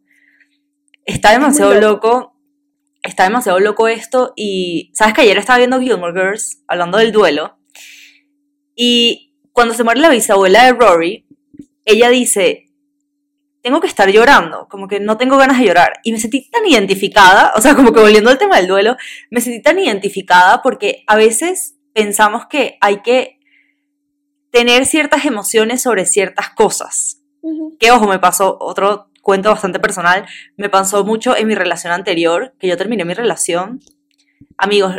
Está 1.05 1.31
demasiado 1.31 1.73
loco. 1.73 2.07
loco. 2.07 2.37
Está 3.03 3.23
demasiado 3.23 3.59
loco 3.59 3.87
esto 3.87 4.33
y 4.35 4.91
sabes 4.93 5.15
que 5.15 5.21
ayer 5.21 5.37
estaba 5.37 5.57
viendo 5.57 5.79
Gilmore 5.79 6.13
Girls 6.13 6.63
hablando 6.67 6.99
del 6.99 7.11
duelo 7.11 7.57
y 8.75 9.35
cuando 9.51 9.75
se 9.75 9.83
muere 9.83 9.99
la 9.99 10.09
bisabuela 10.09 10.65
de 10.65 10.73
Rory, 10.73 11.27
ella 11.85 12.09
dice, 12.09 12.71
tengo 13.61 13.79
que 13.79 13.85
estar 13.85 14.09
llorando, 14.09 14.67
como 14.69 14.87
que 14.87 14.99
no 14.99 15.17
tengo 15.17 15.37
ganas 15.37 15.59
de 15.59 15.65
llorar. 15.65 15.99
Y 16.03 16.11
me 16.11 16.19
sentí 16.19 16.49
tan 16.49 16.65
identificada, 16.65 17.53
o 17.55 17.61
sea, 17.61 17.75
como 17.75 17.93
que 17.93 17.99
volviendo 17.99 18.29
al 18.29 18.37
tema 18.37 18.57
del 18.57 18.67
duelo, 18.67 18.97
me 19.29 19.41
sentí 19.41 19.61
tan 19.61 19.77
identificada 19.77 20.61
porque 20.61 21.03
a 21.05 21.15
veces 21.15 21.75
pensamos 21.93 22.47
que 22.47 22.79
hay 22.81 23.01
que 23.01 23.39
tener 24.49 24.87
ciertas 24.87 25.25
emociones 25.25 25.81
sobre 25.81 26.05
ciertas 26.05 26.49
cosas. 26.49 27.21
Que 27.79 27.91
ojo, 27.91 28.07
me 28.07 28.17
pasó 28.17 28.57
otro 28.59 29.10
cuento 29.21 29.49
bastante 29.49 29.79
personal, 29.79 30.25
me 30.57 30.69
pasó 30.69 31.05
mucho 31.05 31.35
en 31.35 31.47
mi 31.47 31.55
relación 31.55 31.93
anterior, 31.93 32.53
que 32.59 32.67
yo 32.67 32.77
terminé 32.77 33.05
mi 33.05 33.13
relación. 33.13 33.79
Amigos, 34.57 34.95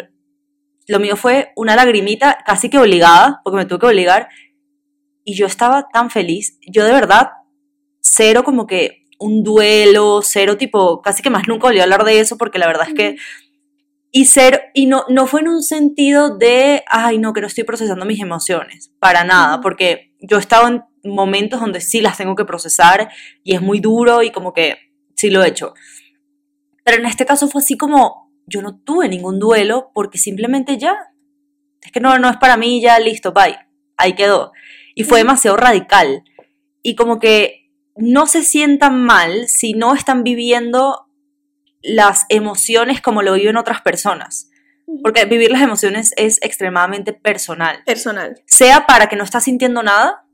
lo 0.87 1.01
mío 1.01 1.17
fue 1.17 1.53
una 1.57 1.77
lagrimita 1.77 2.39
casi 2.45 2.71
que 2.71 2.79
obligada, 2.79 3.41
porque 3.45 3.57
me 3.57 3.67
tuve 3.67 3.81
que 3.81 3.87
obligar, 3.87 4.29
y 5.25 5.35
yo 5.35 5.47
estaba 5.47 5.89
tan 5.93 6.11
feliz. 6.11 6.59
Yo 6.67 6.85
de 6.85 6.93
verdad 6.93 7.31
cero 8.01 8.43
como 8.45 8.67
que 8.67 9.07
un 9.19 9.45
duelo, 9.45 10.21
cero 10.23 10.57
tipo, 10.57 11.01
casi 11.01 11.23
que 11.23 11.31
más 11.31 11.47
nunca 11.47 11.69
volví 11.69 11.79
a 11.79 11.85
hablar 11.85 12.05
de 12.05 12.19
eso 12.19 12.37
porque 12.37 12.59
la 12.59 12.67
verdad 12.67 12.89
es 12.89 12.95
que 12.95 13.17
y 14.11 14.27
ser 14.27 14.71
y 14.75 14.87
no 14.87 15.05
no 15.09 15.27
fue 15.27 15.41
en 15.41 15.49
un 15.49 15.63
sentido 15.63 16.37
de 16.37 16.85
ay 16.89 17.19
no 17.19 17.33
que 17.33 17.41
no 17.41 17.47
estoy 17.47 17.65
procesando 17.65 18.05
mis 18.05 18.21
emociones 18.21 18.93
para 18.99 19.25
nada 19.25 19.63
porque 19.63 20.13
yo 20.21 20.37
he 20.37 20.41
estado 20.41 20.69
en 20.69 20.83
momentos 21.05 21.61
donde 21.61 21.81
sí 21.81 22.01
las 22.01 22.17
tengo 22.17 22.37
que 22.37 22.45
procesar 22.45 23.11
y 23.43 23.55
es 23.55 23.63
muy 23.63 23.81
duro 23.81 24.23
y 24.23 24.31
como 24.31 24.53
que 24.53 24.79
sí 25.17 25.31
lo 25.31 25.43
he 25.43 25.49
hecho 25.49 25.75
pero 26.85 26.99
en 26.99 27.07
este 27.07 27.27
caso 27.27 27.49
fue 27.49 27.61
así 27.61 27.77
como 27.77 28.33
yo 28.47 28.63
no 28.63 28.79
tuve 28.79 29.09
ningún 29.09 29.39
duelo 29.39 29.91
porque 29.95 30.19
simplemente 30.19 30.79
ya 30.79 30.97
es 31.81 31.93
que 31.93 32.01
no 32.01 32.19
no 32.19 32.29
es 32.29 32.37
para 32.37 32.57
mí 32.57 32.81
ya 32.81 32.99
listo 32.99 33.33
bye 33.33 33.59
ahí 33.97 34.15
quedó 34.15 34.53
y 34.95 35.05
fue 35.05 35.19
demasiado 35.19 35.57
radical 35.57 36.25
y 36.83 36.95
como 36.97 37.19
que 37.19 37.71
no 37.97 38.27
se 38.27 38.43
sientan 38.43 39.03
mal 39.05 39.49
si 39.49 39.75
no 39.75 39.95
están 39.95 40.25
viviendo 40.25 41.07
las 41.83 42.27
emociones 42.29 43.01
como 43.01 43.23
lo 43.23 43.35
viven 43.35 43.57
otras 43.57 43.83
personas. 43.83 44.49
Porque 45.03 45.25
vivir 45.25 45.51
las 45.51 45.63
emociones 45.63 46.13
es 46.17 46.39
extremadamente 46.43 47.13
personal. 47.13 47.83
Personal. 47.85 48.43
Sea 48.47 48.87
para 48.87 49.09
que 49.09 49.17
no 49.17 49.25
estás 49.25 49.45
sintiendo 49.45 49.83
nada, 49.83 50.25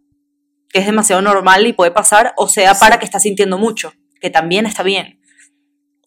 que 0.69 0.81
es 0.81 0.87
demasiado 0.87 1.23
normal 1.23 1.67
y 1.67 1.73
puede 1.73 1.91
pasar, 1.91 2.35
o 2.37 2.49
sea 2.49 2.75
para 2.75 2.99
que 2.99 3.05
estás 3.05 3.23
sintiendo 3.23 3.59
mucho, 3.59 3.93
que 4.21 4.31
también 4.31 4.67
está 4.67 4.83
bien. 4.83 5.19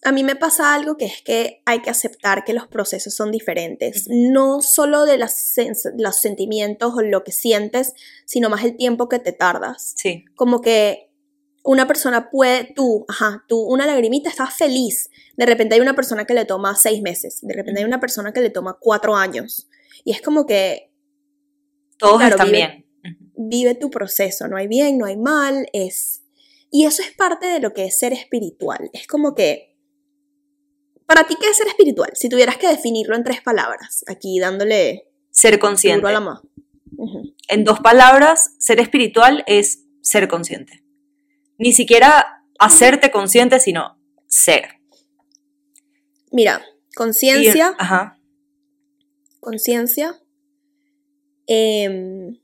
A 0.03 0.11
mí 0.11 0.23
me 0.23 0.35
pasa 0.35 0.73
algo 0.73 0.97
que 0.97 1.05
es 1.05 1.21
que 1.21 1.61
hay 1.65 1.81
que 1.81 1.91
aceptar 1.91 2.43
que 2.43 2.53
los 2.53 2.67
procesos 2.67 3.13
son 3.13 3.31
diferentes, 3.31 4.07
no 4.09 4.61
solo 4.61 5.05
de 5.05 5.17
las 5.17 5.53
los 5.95 6.19
sentimientos 6.19 6.93
o 6.95 7.01
lo 7.01 7.23
que 7.23 7.31
sientes, 7.31 7.93
sino 8.25 8.49
más 8.49 8.63
el 8.63 8.75
tiempo 8.77 9.09
que 9.09 9.19
te 9.19 9.31
tardas. 9.31 9.93
Sí, 9.95 10.25
Como 10.35 10.61
que 10.61 11.11
una 11.63 11.85
persona 11.85 12.31
puede, 12.31 12.73
tú, 12.75 13.05
ajá, 13.07 13.45
tú, 13.47 13.61
una 13.61 13.85
lagrimita, 13.85 14.29
estás 14.29 14.55
feliz. 14.55 15.11
De 15.37 15.45
repente 15.45 15.75
hay 15.75 15.81
una 15.81 15.95
persona 15.95 16.25
que 16.25 16.33
le 16.33 16.45
toma 16.45 16.75
seis 16.75 17.03
meses, 17.03 17.39
de 17.43 17.53
repente 17.53 17.81
hay 17.81 17.85
una 17.85 17.99
persona 17.99 18.33
que 18.33 18.41
le 18.41 18.49
toma 18.49 18.77
cuatro 18.79 19.15
años. 19.15 19.69
Y 20.03 20.13
es 20.13 20.21
como 20.21 20.47
que 20.47 20.91
todos 21.97 22.17
Claro, 22.17 22.35
están 22.35 22.51
bien. 22.51 22.85
Vive 23.35 23.75
tu 23.75 23.89
proceso, 23.89 24.47
no 24.47 24.57
hay 24.57 24.67
bien, 24.67 24.97
no 24.97 25.05
hay 25.05 25.17
mal, 25.17 25.67
es... 25.73 26.23
Y 26.69 26.85
eso 26.85 27.01
es 27.01 27.11
parte 27.11 27.47
de 27.47 27.59
lo 27.59 27.73
que 27.73 27.85
es 27.85 27.97
ser 27.99 28.13
espiritual. 28.13 28.89
Es 28.93 29.07
como 29.07 29.35
que... 29.35 29.75
¿Para 31.05 31.25
ti 31.27 31.35
qué 31.39 31.49
es 31.49 31.57
ser 31.57 31.67
espiritual? 31.67 32.11
Si 32.13 32.29
tuvieras 32.29 32.57
que 32.57 32.67
definirlo 32.67 33.15
en 33.15 33.23
tres 33.23 33.41
palabras, 33.41 34.03
aquí 34.07 34.39
dándole 34.39 35.07
Ser 35.29 35.59
consciente. 35.59 36.07
a 36.07 36.11
la 36.11 36.19
mano. 36.21 36.41
Ujú. 36.97 37.33
En 37.49 37.63
dos 37.65 37.79
palabras, 37.81 38.55
ser 38.59 38.79
espiritual 38.79 39.43
es 39.47 39.83
ser 40.01 40.27
consciente. 40.29 40.83
Ni 41.57 41.73
siquiera 41.73 42.43
hacerte 42.59 43.11
consciente, 43.11 43.59
sino 43.59 43.97
ser. 44.27 44.79
Mira, 46.31 46.61
conciencia, 46.95 47.75
ajá. 47.77 48.17
conciencia, 49.41 50.21
em, 51.47 52.37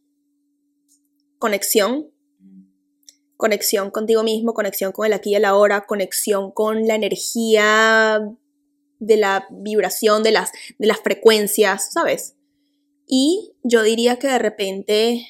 conexión, 1.40 2.08
conexión 3.38 3.92
contigo 3.92 4.24
mismo, 4.24 4.54
conexión 4.54 4.92
con 4.92 5.06
el 5.06 5.14
aquí 5.14 5.32
y 5.32 5.36
el 5.36 5.46
ahora, 5.46 5.86
conexión 5.86 6.52
con 6.52 6.88
la 6.88 6.96
energía 6.96 8.22
de 9.00 9.18
la 9.18 9.48
vibración, 9.52 10.24
de 10.24 10.32
las, 10.32 10.52
de 10.78 10.88
las 10.88 11.00
frecuencias, 11.00 11.92
¿sabes? 11.92 12.36
Y 13.06 13.54
yo 13.64 13.84
diría 13.84 14.18
que 14.18 14.28
de 14.28 14.40
repente... 14.40 15.28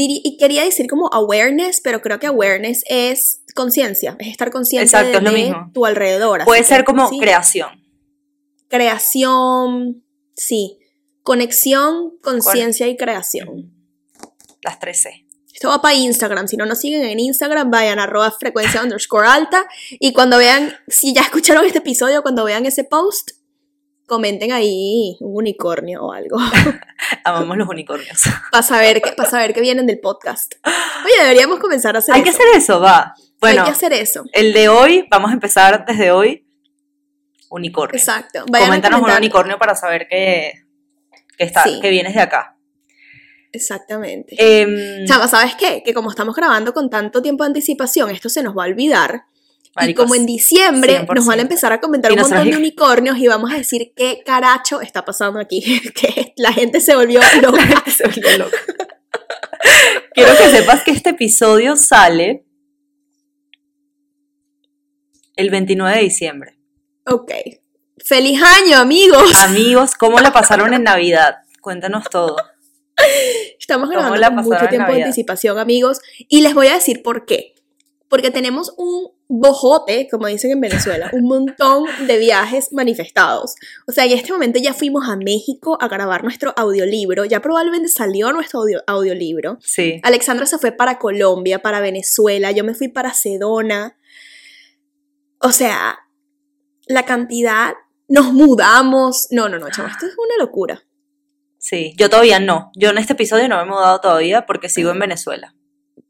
y 0.00 0.36
quería 0.36 0.62
decir 0.62 0.86
como 0.86 1.08
awareness, 1.12 1.80
pero 1.80 2.00
creo 2.00 2.20
que 2.20 2.28
awareness 2.28 2.84
es 2.88 3.42
conciencia, 3.54 4.16
es 4.20 4.28
estar 4.28 4.52
consciente 4.52 4.84
Exacto, 4.84 5.18
de, 5.18 5.24
lo 5.24 5.32
mismo. 5.32 5.70
tu 5.74 5.84
alrededor. 5.86 6.44
Puede 6.44 6.60
que, 6.60 6.66
ser 6.68 6.84
como 6.84 7.08
sí, 7.08 7.18
creación. 7.18 7.70
creación, 8.68 10.04
sí, 10.36 10.77
conexión, 11.28 12.14
conciencia 12.22 12.88
y 12.88 12.96
creación. 12.96 13.70
Las 14.62 14.78
13. 14.80 15.26
Esto 15.52 15.68
va 15.68 15.82
para 15.82 15.94
Instagram. 15.94 16.48
Si 16.48 16.56
no 16.56 16.64
nos 16.64 16.80
siguen 16.80 17.04
en 17.04 17.20
Instagram, 17.20 17.70
vayan 17.70 17.98
a 17.98 18.04
arroba 18.04 18.30
frecuencia 18.30 18.82
underscore 18.82 19.28
alta. 19.28 19.66
Y 19.90 20.14
cuando 20.14 20.38
vean, 20.38 20.74
si 20.86 21.12
ya 21.12 21.20
escucharon 21.20 21.66
este 21.66 21.80
episodio, 21.80 22.22
cuando 22.22 22.44
vean 22.44 22.64
ese 22.64 22.82
post, 22.82 23.32
comenten 24.06 24.52
ahí 24.52 25.18
un 25.20 25.36
unicornio 25.36 26.02
o 26.02 26.12
algo. 26.12 26.38
Amamos 27.24 27.58
los 27.58 27.68
unicornios. 27.68 28.22
para 28.50 28.62
saber, 28.62 29.02
que, 29.02 29.12
para 29.12 29.28
saber 29.28 29.52
que 29.52 29.60
vienen 29.60 29.86
del 29.86 30.00
podcast. 30.00 30.54
Oye, 30.64 31.24
deberíamos 31.24 31.58
comenzar 31.58 31.94
a 31.94 31.98
hacer 31.98 32.14
Hay 32.14 32.22
que 32.22 32.30
hacer 32.30 32.46
eso, 32.54 32.80
va. 32.80 33.12
Bueno, 33.38 33.60
Hay 33.60 33.66
que 33.66 33.72
hacer 33.72 33.92
eso. 33.92 34.24
el 34.32 34.54
de 34.54 34.70
hoy, 34.70 35.06
vamos 35.10 35.30
a 35.30 35.34
empezar 35.34 35.84
desde 35.84 36.10
hoy. 36.10 36.46
Unicornio. 37.50 37.98
Exacto. 37.98 38.46
Vayan 38.50 38.68
Coméntanos 38.68 39.02
un 39.02 39.10
unicornio 39.10 39.58
para 39.58 39.74
saber 39.74 40.08
que, 40.08 40.67
que, 41.38 41.44
está, 41.44 41.62
Sí. 41.62 41.78
que 41.80 41.88
vienes 41.90 42.14
de 42.14 42.20
acá. 42.20 42.56
Exactamente. 43.52 44.36
Em, 44.38 45.06
Chava, 45.06 45.26
¿sabes 45.28 45.54
qué? 45.54 45.82
Que 45.82 45.94
como 45.94 46.10
estamos 46.10 46.34
grabando 46.34 46.74
con 46.74 46.90
tanto 46.90 47.22
tiempo 47.22 47.44
de 47.44 47.48
anticipación, 47.48 48.10
esto 48.10 48.28
se 48.28 48.42
nos 48.42 48.54
va 48.56 48.64
a 48.64 48.66
olvidar. 48.68 49.22
y 49.80 49.94
como 49.94 50.14
en 50.16 50.26
diciembre 50.26 50.98
100%. 51.06 51.14
nos 51.14 51.24
van 51.26 51.38
a 51.38 51.42
empezar 51.42 51.72
a 51.72 51.80
comentar 51.80 52.10
un 52.12 52.18
montón 52.18 52.50
de 52.50 52.56
unicornios 52.56 53.16
y 53.18 53.28
vamos 53.28 53.52
a 53.52 53.56
decir 53.56 53.92
qué 53.94 54.22
caracho 54.26 54.80
está 54.80 55.04
pasando 55.04 55.38
aquí. 55.38 55.62
que 55.94 56.34
la 56.36 56.52
gente 56.52 56.80
se 56.80 56.96
volvió 56.96 57.20
loca. 57.42 57.84
se 57.86 58.04
volvió 58.04 58.38
loca. 58.38 58.56
Quiero 60.14 60.36
que 60.36 60.50
sepas 60.50 60.82
que 60.82 60.90
este 60.90 61.10
episodio 61.10 61.76
sale 61.76 62.44
el 65.36 65.50
29 65.50 65.96
de 65.96 66.02
diciembre. 66.02 66.58
ok. 67.06 67.32
¡Feliz 68.04 68.40
año, 68.42 68.78
amigos! 68.78 69.34
Amigos, 69.36 69.94
¿cómo 69.94 70.20
la 70.20 70.32
pasaron 70.32 70.72
en 70.74 70.84
Navidad? 70.84 71.36
Cuéntanos 71.60 72.08
todo. 72.10 72.36
Estamos 73.58 73.88
¿Cómo 73.88 74.00
grabando 74.00 74.16
la 74.16 74.28
con 74.28 74.44
mucho 74.44 74.68
tiempo 74.68 74.92
de 74.92 75.02
anticipación, 75.02 75.58
amigos. 75.58 76.00
Y 76.28 76.40
les 76.40 76.54
voy 76.54 76.68
a 76.68 76.74
decir 76.74 77.02
por 77.02 77.26
qué. 77.26 77.54
Porque 78.08 78.30
tenemos 78.30 78.72
un 78.78 79.10
bojote, 79.28 80.08
como 80.10 80.26
dicen 80.28 80.50
en 80.52 80.60
Venezuela, 80.62 81.10
un 81.12 81.24
montón 81.24 81.84
de 82.06 82.18
viajes 82.18 82.72
manifestados. 82.72 83.54
O 83.86 83.92
sea, 83.92 84.06
en 84.06 84.12
este 84.12 84.32
momento 84.32 84.58
ya 84.58 84.72
fuimos 84.72 85.06
a 85.08 85.16
México 85.16 85.76
a 85.78 85.88
grabar 85.88 86.24
nuestro 86.24 86.54
audiolibro. 86.56 87.26
Ya 87.26 87.42
probablemente 87.42 87.88
salió 87.88 88.32
nuestro 88.32 88.60
audio- 88.60 88.82
audiolibro. 88.86 89.58
Sí. 89.60 90.00
Alexandra 90.02 90.46
se 90.46 90.56
fue 90.56 90.72
para 90.72 90.98
Colombia, 90.98 91.60
para 91.60 91.80
Venezuela, 91.80 92.50
yo 92.50 92.64
me 92.64 92.74
fui 92.74 92.88
para 92.88 93.12
Sedona. 93.12 93.98
O 95.40 95.52
sea, 95.52 95.98
la 96.86 97.04
cantidad, 97.04 97.74
nos 98.08 98.32
mudamos. 98.32 99.28
No, 99.30 99.48
no, 99.48 99.58
no, 99.58 99.70
chavo, 99.70 99.88
esto 99.88 100.06
es 100.06 100.14
una 100.16 100.42
locura. 100.44 100.82
Sí, 101.58 101.94
yo 101.96 102.08
todavía 102.08 102.40
no. 102.40 102.70
Yo 102.74 102.90
en 102.90 102.98
este 102.98 103.12
episodio 103.12 103.48
no 103.48 103.56
me 103.56 103.62
he 103.62 103.66
mudado 103.66 104.00
todavía 104.00 104.46
porque 104.46 104.68
sigo 104.68 104.90
en 104.90 104.98
Venezuela. 104.98 105.54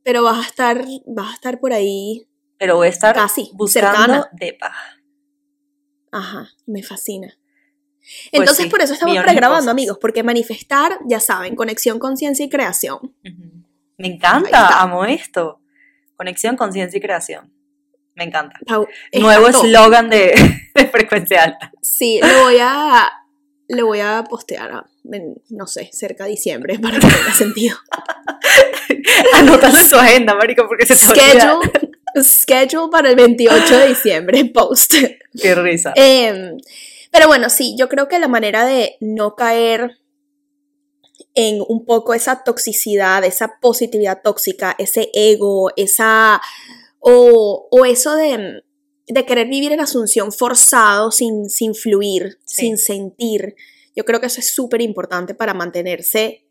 Pero 0.03 0.23
vas 0.23 0.39
a 0.45 0.49
estar, 0.49 0.85
vas 1.07 1.31
a 1.31 1.35
estar 1.35 1.59
por 1.59 1.73
ahí. 1.73 2.27
Pero 2.59 2.77
voy 2.77 2.87
a 2.87 2.91
estar 2.91 3.15
Casi, 3.15 3.51
buscando 3.55 3.91
cercana. 3.93 4.29
de 4.33 4.53
paz. 4.55 4.77
Ajá, 6.11 6.49
me 6.67 6.83
fascina. 6.83 7.39
Pues 7.99 8.29
Entonces 8.33 8.65
sí, 8.65 8.71
por 8.71 8.81
eso 8.81 8.95
estamos 8.95 9.17
pregrabando, 9.23 9.71
amigos, 9.71 9.99
porque 10.01 10.23
manifestar, 10.23 10.99
ya 11.07 11.21
saben, 11.21 11.55
conexión, 11.55 11.99
conciencia 11.99 12.45
y 12.45 12.49
creación. 12.49 13.15
Me 13.99 14.07
encanta, 14.07 14.81
amo 14.81 15.05
esto. 15.05 15.61
Conexión, 16.17 16.57
conciencia 16.57 16.97
y 16.97 17.01
creación. 17.01 17.53
Me 18.19 18.25
encanta. 18.25 18.57
Pau, 18.67 18.87
Nuevo 19.15 19.47
eslogan 19.49 20.11
de, 20.11 20.35
de 20.75 20.87
frecuencia 20.89 21.45
alta. 21.45 21.73
Sí, 21.81 22.19
lo 22.21 22.43
voy 22.43 22.57
a, 22.61 23.09
le 23.69 23.83
voy 23.83 24.01
a 24.01 24.25
postear, 24.29 24.71
a- 24.73 24.87
en, 25.13 25.41
no 25.51 25.67
sé, 25.67 25.89
cerca 25.93 26.25
de 26.25 26.31
diciembre 26.31 26.79
para 26.81 26.99
que 26.99 27.07
tenga 27.07 27.33
sentido. 27.33 27.77
Anótalo 29.35 29.79
en 29.79 29.89
su 29.89 29.97
agenda, 29.97 30.35
marico, 30.35 30.67
porque 30.67 30.85
se 30.85 30.97
te 30.97 31.07
schedule, 31.07 31.71
schedule 32.23 32.91
para 32.91 33.11
el 33.11 33.17
28 33.17 33.79
de 33.79 33.89
diciembre, 33.89 34.45
post. 34.47 34.95
Qué 35.41 35.55
risa. 35.55 35.93
Em, 35.97 36.59
pero 37.11 37.27
bueno, 37.29 37.49
sí, 37.51 37.77
yo 37.79 37.89
creo 37.89 38.09
que 38.09 38.19
la 38.19 38.29
manera 38.29 38.65
de 38.67 38.97
no 39.01 39.35
caer 39.37 39.99
en 41.35 41.63
un 41.69 41.85
poco 41.87 42.15
esa 42.15 42.43
toxicidad, 42.43 43.25
esa 43.25 43.59
positividad 43.61 44.21
tóxica, 44.23 44.75
ese 44.79 45.09
ego, 45.15 45.71
esa. 45.77 46.41
O, 47.01 47.69
o 47.71 47.85
eso 47.85 48.15
de, 48.15 48.63
de 49.07 49.27
querer 49.27 49.49
vivir 49.49 49.73
en 49.73 49.81
asunción 49.81 50.33
forzado 50.33 51.11
sin, 51.11 51.49
sin 51.49 51.75
fluir, 51.75 52.39
Sí. 52.45 52.63
sin 52.67 52.79
sentir. 52.79 53.55
Yo 53.97 54.05
creo 54.05 54.21
que 54.21 54.27
eso 54.27 54.41
es 54.41 54.55
súper 54.55 54.81
importante 54.83 55.35
para 55.35 55.55
mantenerse. 55.55 56.45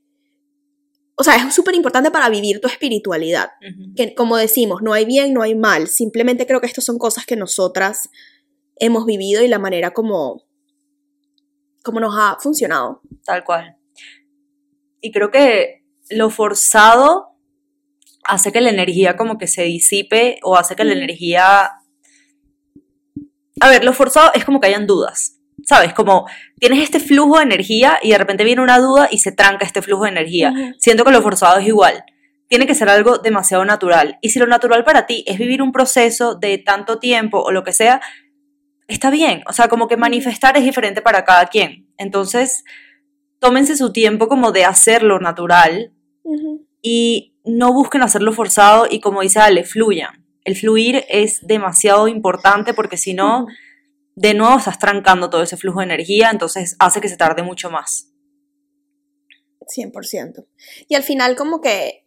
O 1.16 1.24
sea, 1.24 1.36
es 1.36 1.54
súper 1.56 1.74
importante 1.76 2.12
para 2.12 2.30
vivir 2.30 2.60
tu 2.62 2.68
espiritualidad 2.68 3.50
que 3.96 4.14
como 4.14 4.38
decimos, 4.38 4.82
no 4.84 4.94
hay 4.94 5.06
bien, 5.06 5.34
no 5.34 5.42
hay 5.42 5.56
mal. 5.56 5.88
Simplemente 5.88 6.46
creo 6.46 6.62
que 6.62 6.68
estas 6.68 6.86
son 6.86 6.98
cosas 7.00 7.26
que 7.26 7.36
nosotras 7.36 8.10
hemos 8.76 9.06
vivido 9.06 9.42
y 9.44 9.48
la 9.48 9.58
manera 9.58 9.92
como, 9.92 10.44
como 11.84 12.00
nos 12.00 12.14
ha 12.16 12.38
funcionado. 12.40 13.02
Tal 13.26 13.44
cual. 13.44 13.78
Y 15.02 15.12
creo 15.12 15.32
que 15.32 15.84
lo 16.10 16.30
forzado 16.30 17.37
hace 18.28 18.52
que 18.52 18.62
la 18.62 18.70
energía 18.70 19.16
como 19.16 19.38
que 19.38 19.48
se 19.48 19.64
disipe 19.64 20.40
o 20.44 20.58
hace 20.58 20.76
que 20.76 20.84
la 20.84 20.94
energía... 20.94 21.72
A 23.60 23.70
ver, 23.70 23.84
lo 23.84 23.94
forzado 23.94 24.32
es 24.36 24.46
como 24.46 24.60
que 24.60 24.68
hayan 24.68 24.86
dudas, 24.86 25.40
¿sabes? 25.64 25.94
Como 25.94 26.28
tienes 26.60 26.84
este 26.84 27.00
flujo 27.00 27.38
de 27.38 27.44
energía 27.44 27.98
y 28.04 28.12
de 28.12 28.18
repente 28.18 28.44
viene 28.44 28.62
una 28.62 28.78
duda 28.78 29.08
y 29.10 29.18
se 29.18 29.32
tranca 29.32 29.66
este 29.66 29.82
flujo 29.82 30.04
de 30.04 30.12
energía. 30.12 30.52
Ujú. 30.52 30.74
Siento 30.78 31.04
que 31.04 31.12
lo 31.12 31.24
forzado 31.24 31.58
es 31.58 31.66
igual. 31.66 32.04
Tiene 32.48 32.68
que 32.68 32.76
ser 32.76 32.88
algo 32.88 33.18
demasiado 33.18 33.66
natural. 33.66 34.20
Y 34.22 34.30
si 34.30 34.40
lo 34.40 34.46
natural 34.46 34.84
para 34.84 35.08
ti 35.08 35.24
es 35.28 35.40
vivir 35.40 35.62
un 35.62 35.72
proceso 35.72 36.36
de 36.36 36.60
tanto 36.60 37.00
tiempo 37.00 37.42
o 37.42 37.52
lo 37.52 37.64
que 37.64 37.74
sea, 37.74 38.00
está 38.88 39.10
bien. 39.10 39.42
O 39.48 39.54
sea, 39.54 39.68
como 39.68 39.88
que 39.88 39.98
manifestar 39.98 40.56
es 40.58 40.64
diferente 40.64 41.02
para 41.02 41.26
cada 41.26 41.48
quien. 41.48 41.88
Entonces, 41.98 42.64
tómense 43.40 43.76
su 43.76 43.92
tiempo 43.92 44.28
como 44.28 44.52
de 44.52 44.66
hacerlo 44.66 45.20
natural 45.20 45.94
y 46.82 47.34
no 47.48 47.74
busquen 47.74 48.02
hacerlo 48.02 48.34
forzado 48.34 48.88
y 48.90 49.00
como 49.00 49.22
dice 49.22 49.40
Ale, 49.40 49.64
fluyan. 49.64 50.26
El 50.44 50.56
fluir 50.56 51.04
es 51.10 51.46
demasiado 51.46 52.08
importante 52.08 52.74
porque 52.74 52.98
si 52.98 53.14
no, 53.14 53.48
de 54.16 54.34
nuevo 54.34 54.58
estás 54.58 54.80
trancando 54.80 55.30
todo 55.30 55.44
ese 55.44 55.58
flujo 55.58 55.80
de 55.80 55.86
energía, 55.86 56.30
entonces 56.32 56.76
hace 56.80 57.02
que 57.02 57.10
se 57.10 57.18
tarde 57.18 57.44
mucho 57.44 57.70
más. 57.70 58.10
100%. 59.76 60.46
Y 60.88 60.96
al 60.96 61.04
final 61.04 61.36
como 61.36 61.62
que 61.62 62.06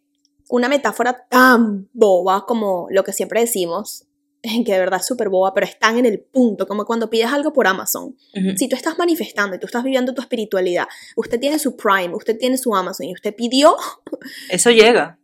una 0.49 0.67
metáfora 0.67 1.25
tan 1.29 1.89
boba 1.93 2.45
como 2.45 2.87
lo 2.89 3.03
que 3.03 3.13
siempre 3.13 3.41
decimos, 3.41 4.07
que 4.41 4.71
de 4.71 4.79
verdad 4.79 4.99
es 4.99 5.05
súper 5.05 5.29
boba, 5.29 5.53
pero 5.53 5.65
es 5.65 5.77
tan 5.79 5.97
en 5.97 6.05
el 6.05 6.19
punto, 6.19 6.67
como 6.67 6.85
cuando 6.85 7.09
pides 7.09 7.31
algo 7.31 7.53
por 7.53 7.67
Amazon. 7.67 8.15
Si 8.55 8.67
tú 8.67 8.75
estás 8.75 8.97
manifestando 8.97 9.55
y 9.55 9.59
tú 9.59 9.67
estás 9.67 9.83
viviendo 9.83 10.13
tu 10.13 10.21
espiritualidad, 10.21 10.87
usted 11.15 11.39
tiene 11.39 11.59
su 11.59 11.77
Prime, 11.77 12.13
usted 12.15 12.37
tiene 12.37 12.57
su 12.57 12.75
Amazon 12.75 13.07
y 13.07 13.13
usted 13.13 13.35
pidió, 13.35 13.75
Eso 14.49 14.71
llega. 14.71 15.20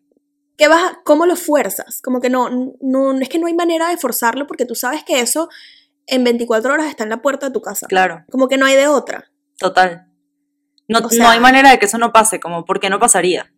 ¿Qué 0.58 0.68
vas 0.68 0.82
a- 0.84 1.00
¿cómo 1.06 1.26
lo 1.26 1.36
fuerzas? 1.36 2.02
Como 2.02 2.20
que 2.20 2.30
no, 2.30 2.50
no, 2.82 3.18
es 3.20 3.30
que 3.30 3.40
no 3.40 3.48
hay 3.48 3.54
manera 3.54 3.90
de 3.90 3.98
forzarlo 3.98 4.48
porque 4.48 4.66
tú 4.66 4.76
sabes 4.76 5.04
que 5.04 5.20
eso 5.22 5.50
en 6.08 6.24
24 6.24 6.74
horas 6.74 6.88
está 6.88 7.04
en 7.04 7.10
la 7.10 7.22
puerta 7.22 7.48
de 7.48 7.54
tu 7.54 7.62
casa. 7.62 7.88
Claro, 7.88 8.24
Como 8.32 8.48
que 8.48 8.58
no 8.58 8.66
hay 8.66 8.76
de 8.76 8.88
otra. 8.88 9.30
total. 9.60 10.04
No, 10.90 11.00
O 11.00 11.10
no 11.18 11.30
hay 11.30 11.40
manera 11.42 11.70
de 11.72 11.80
que 11.80 11.86
eso 11.86 11.98
no 11.98 12.14
pase, 12.14 12.40
como, 12.40 12.64
¿por 12.64 12.80
qué 12.80 12.90
no 12.90 12.98
pasaría? 12.98 13.52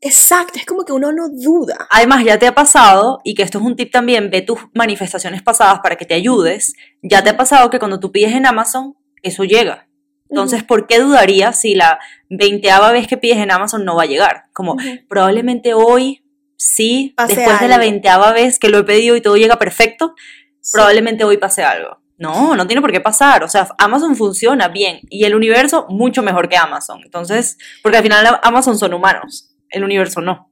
Exacto, 0.00 0.58
es 0.58 0.66
como 0.66 0.84
que 0.84 0.92
uno 0.92 1.12
no 1.12 1.28
duda. 1.28 1.86
Además, 1.88 2.24
ya 2.24 2.36
te 2.36 2.48
ha 2.48 2.54
pasado, 2.56 3.20
y 3.22 3.34
que 3.36 3.44
esto 3.44 3.58
es 3.58 3.64
un 3.64 3.76
tip 3.76 3.92
también, 3.92 4.28
ve 4.30 4.42
tus 4.42 4.58
manifestaciones 4.74 5.40
pasadas 5.42 5.78
para 5.80 5.94
que 5.94 6.04
te 6.04 6.14
ayudes, 6.14 6.74
ya 7.00 7.22
te 7.22 7.30
ha 7.30 7.36
pasado 7.36 7.70
que 7.70 7.78
cuando 7.78 8.00
tú 8.00 8.10
pides 8.10 8.32
en 8.32 8.44
Amazon, 8.44 8.96
eso 9.22 9.44
llega. 9.44 9.86
Entonces, 10.32 10.64
¿por 10.64 10.86
qué 10.86 10.98
dudarías 10.98 11.60
si 11.60 11.74
la 11.74 11.98
veinteava 12.30 12.90
vez 12.90 13.06
que 13.06 13.18
pides 13.18 13.36
en 13.36 13.50
Amazon 13.50 13.84
no 13.84 13.94
va 13.96 14.04
a 14.04 14.06
llegar? 14.06 14.44
Como, 14.54 14.76
probablemente 15.08 15.74
hoy, 15.74 16.24
sí, 16.56 17.12
Pase 17.16 17.36
después 17.36 17.60
de 17.60 17.68
la 17.68 17.76
veinteava 17.78 18.32
vez 18.32 18.58
que 18.58 18.70
lo 18.70 18.78
he 18.78 18.84
pedido 18.84 19.14
y 19.14 19.20
todo 19.20 19.36
llega 19.36 19.58
perfecto, 19.58 20.14
Sí. 20.60 20.70
probablemente 20.72 21.24
hoy 21.24 21.36
pase 21.36 21.62
algo. 21.64 21.98
No, 22.16 22.54
no 22.56 22.66
tiene 22.66 22.80
por 22.80 22.92
qué 22.92 23.00
pasar. 23.00 23.42
O 23.44 23.48
sea, 23.48 23.68
Amazon 23.78 24.14
funciona 24.16 24.68
bien 24.68 25.00
y 25.10 25.24
el 25.24 25.34
universo 25.34 25.86
mucho 25.88 26.22
mejor 26.22 26.48
que 26.48 26.56
Amazon. 26.56 27.00
Entonces, 27.04 27.58
porque 27.82 27.98
al 27.98 28.02
final 28.04 28.38
Amazon 28.42 28.78
son 28.78 28.94
humanos, 28.94 29.54
el 29.70 29.84
universo 29.84 30.20
no. 30.20 30.50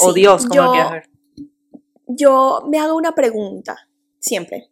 o 0.00 0.12
Dios, 0.12 0.42
como 0.46 0.54
yo- 0.54 0.64
lo 0.66 0.72
quieras 0.72 0.90
ver. 0.92 1.08
yo 2.06 2.60
me 2.70 2.78
hago 2.78 2.94
una 2.94 3.14
pregunta, 3.14 3.88
siempre. 4.20 4.68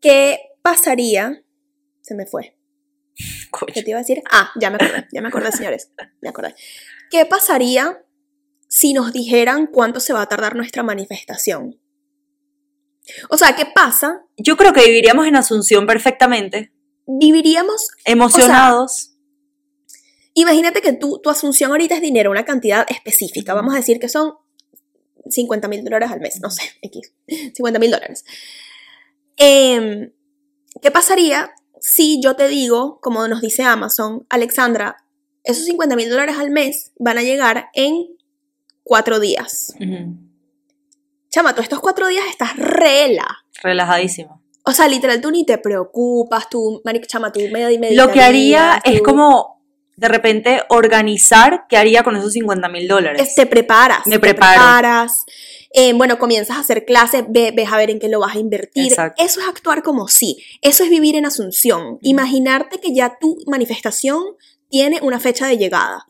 ¿Qué 0.00 0.38
pasaría? 0.62 1.42
Se 2.02 2.14
me 2.14 2.26
fue. 2.26 2.53
Coño. 3.58 3.72
¿Qué 3.72 3.82
te 3.82 3.90
iba 3.90 3.98
a 3.98 4.02
decir? 4.02 4.20
Ah, 4.30 4.50
ya 4.60 4.68
me 4.70 4.76
acordé, 4.76 5.06
ya 5.12 5.22
me 5.22 5.28
acordé, 5.28 5.52
señores. 5.52 5.90
Me 6.20 6.28
acordé. 6.28 6.54
¿Qué 7.10 7.24
pasaría 7.24 8.02
si 8.66 8.92
nos 8.92 9.12
dijeran 9.12 9.68
cuánto 9.68 10.00
se 10.00 10.12
va 10.12 10.22
a 10.22 10.26
tardar 10.28 10.56
nuestra 10.56 10.82
manifestación? 10.82 11.80
O 13.28 13.36
sea, 13.36 13.54
¿qué 13.54 13.66
pasa? 13.66 14.22
Yo 14.36 14.56
creo 14.56 14.72
que 14.72 14.84
viviríamos 14.84 15.26
en 15.26 15.36
Asunción 15.36 15.86
perfectamente, 15.86 16.72
Viviríamos. 17.06 17.90
emocionados. 18.04 19.12
Imagínate 20.32 20.80
que 20.80 20.92
tú, 20.94 21.20
tu 21.22 21.30
asunción 21.30 21.70
ahorita 21.70 21.94
es 21.94 22.00
dinero, 22.00 22.30
una 22.30 22.44
cantidad 22.44 22.84
específica. 22.90 23.54
Vamos 23.54 23.74
a 23.74 23.76
decir 23.76 24.00
que 24.00 24.08
son 24.08 24.34
50 25.28 25.68
mil 25.68 25.84
dólares 25.84 26.10
al 26.10 26.20
mes, 26.20 26.40
no 26.40 26.50
sé, 26.50 26.62
X. 26.82 27.12
50 27.54 27.78
mil 27.78 27.90
dólares. 27.90 28.24
Em, 29.36 30.10
¿Qué 30.82 30.90
pasaría 30.90 31.54
si 31.86 32.18
yo 32.18 32.34
te 32.34 32.48
digo, 32.48 32.98
como 33.02 33.28
nos 33.28 33.42
dice 33.42 33.62
Amazon, 33.62 34.24
Alexandra, 34.30 34.96
esos 35.42 35.66
50 35.66 35.96
mil 35.96 36.08
dólares 36.08 36.38
al 36.38 36.50
mes 36.50 36.92
van 36.98 37.18
a 37.18 37.22
llegar 37.22 37.68
en 37.74 38.06
cuatro 38.82 39.20
días? 39.20 39.74
Chama, 41.28 41.54
tú 41.54 41.60
estos 41.60 41.80
cuatro 41.80 42.08
días 42.08 42.24
estás 42.30 42.56
rela. 42.56 43.26
Relajadísimo. 43.62 44.42
O 44.64 44.72
sea, 44.72 44.88
literal, 44.88 45.20
tú 45.20 45.30
ni 45.30 45.44
te 45.44 45.58
preocupas, 45.58 46.48
tú, 46.48 46.80
marica, 46.86 47.06
chama, 47.06 47.30
tú 47.30 47.40
medio 47.52 47.68
y 47.68 47.78
medio. 47.78 48.02
Lo 48.02 48.10
que 48.10 48.22
haría 48.22 48.80
es 48.82 49.02
como, 49.02 49.62
de 49.94 50.08
repente, 50.08 50.62
organizar 50.70 51.66
qué 51.68 51.76
haría 51.76 52.02
con 52.02 52.16
esos 52.16 52.32
50 52.32 52.66
mil 52.70 52.88
dólares. 52.88 53.34
te 53.34 53.44
preparas. 53.44 54.06
Me 54.06 54.18
te 54.18 54.20
preparas. 54.20 55.26
Eh, 55.76 55.92
bueno, 55.92 56.18
comienzas 56.20 56.56
a 56.56 56.60
hacer 56.60 56.84
clases, 56.84 57.24
ve- 57.28 57.52
ves 57.54 57.70
a 57.72 57.76
ver 57.76 57.90
en 57.90 57.98
qué 57.98 58.08
lo 58.08 58.20
vas 58.20 58.36
a 58.36 58.38
invertir. 58.38 58.92
Exacto. 58.92 59.20
Eso 59.22 59.40
es 59.40 59.48
actuar 59.48 59.82
como 59.82 60.06
sí. 60.08 60.36
Eso 60.62 60.84
es 60.84 60.90
vivir 60.90 61.16
en 61.16 61.26
asunción. 61.26 61.98
Imaginarte 62.00 62.78
que 62.80 62.94
ya 62.94 63.18
tu 63.20 63.36
manifestación 63.46 64.22
tiene 64.70 65.00
una 65.02 65.18
fecha 65.18 65.46
de 65.48 65.58
llegada. 65.58 66.06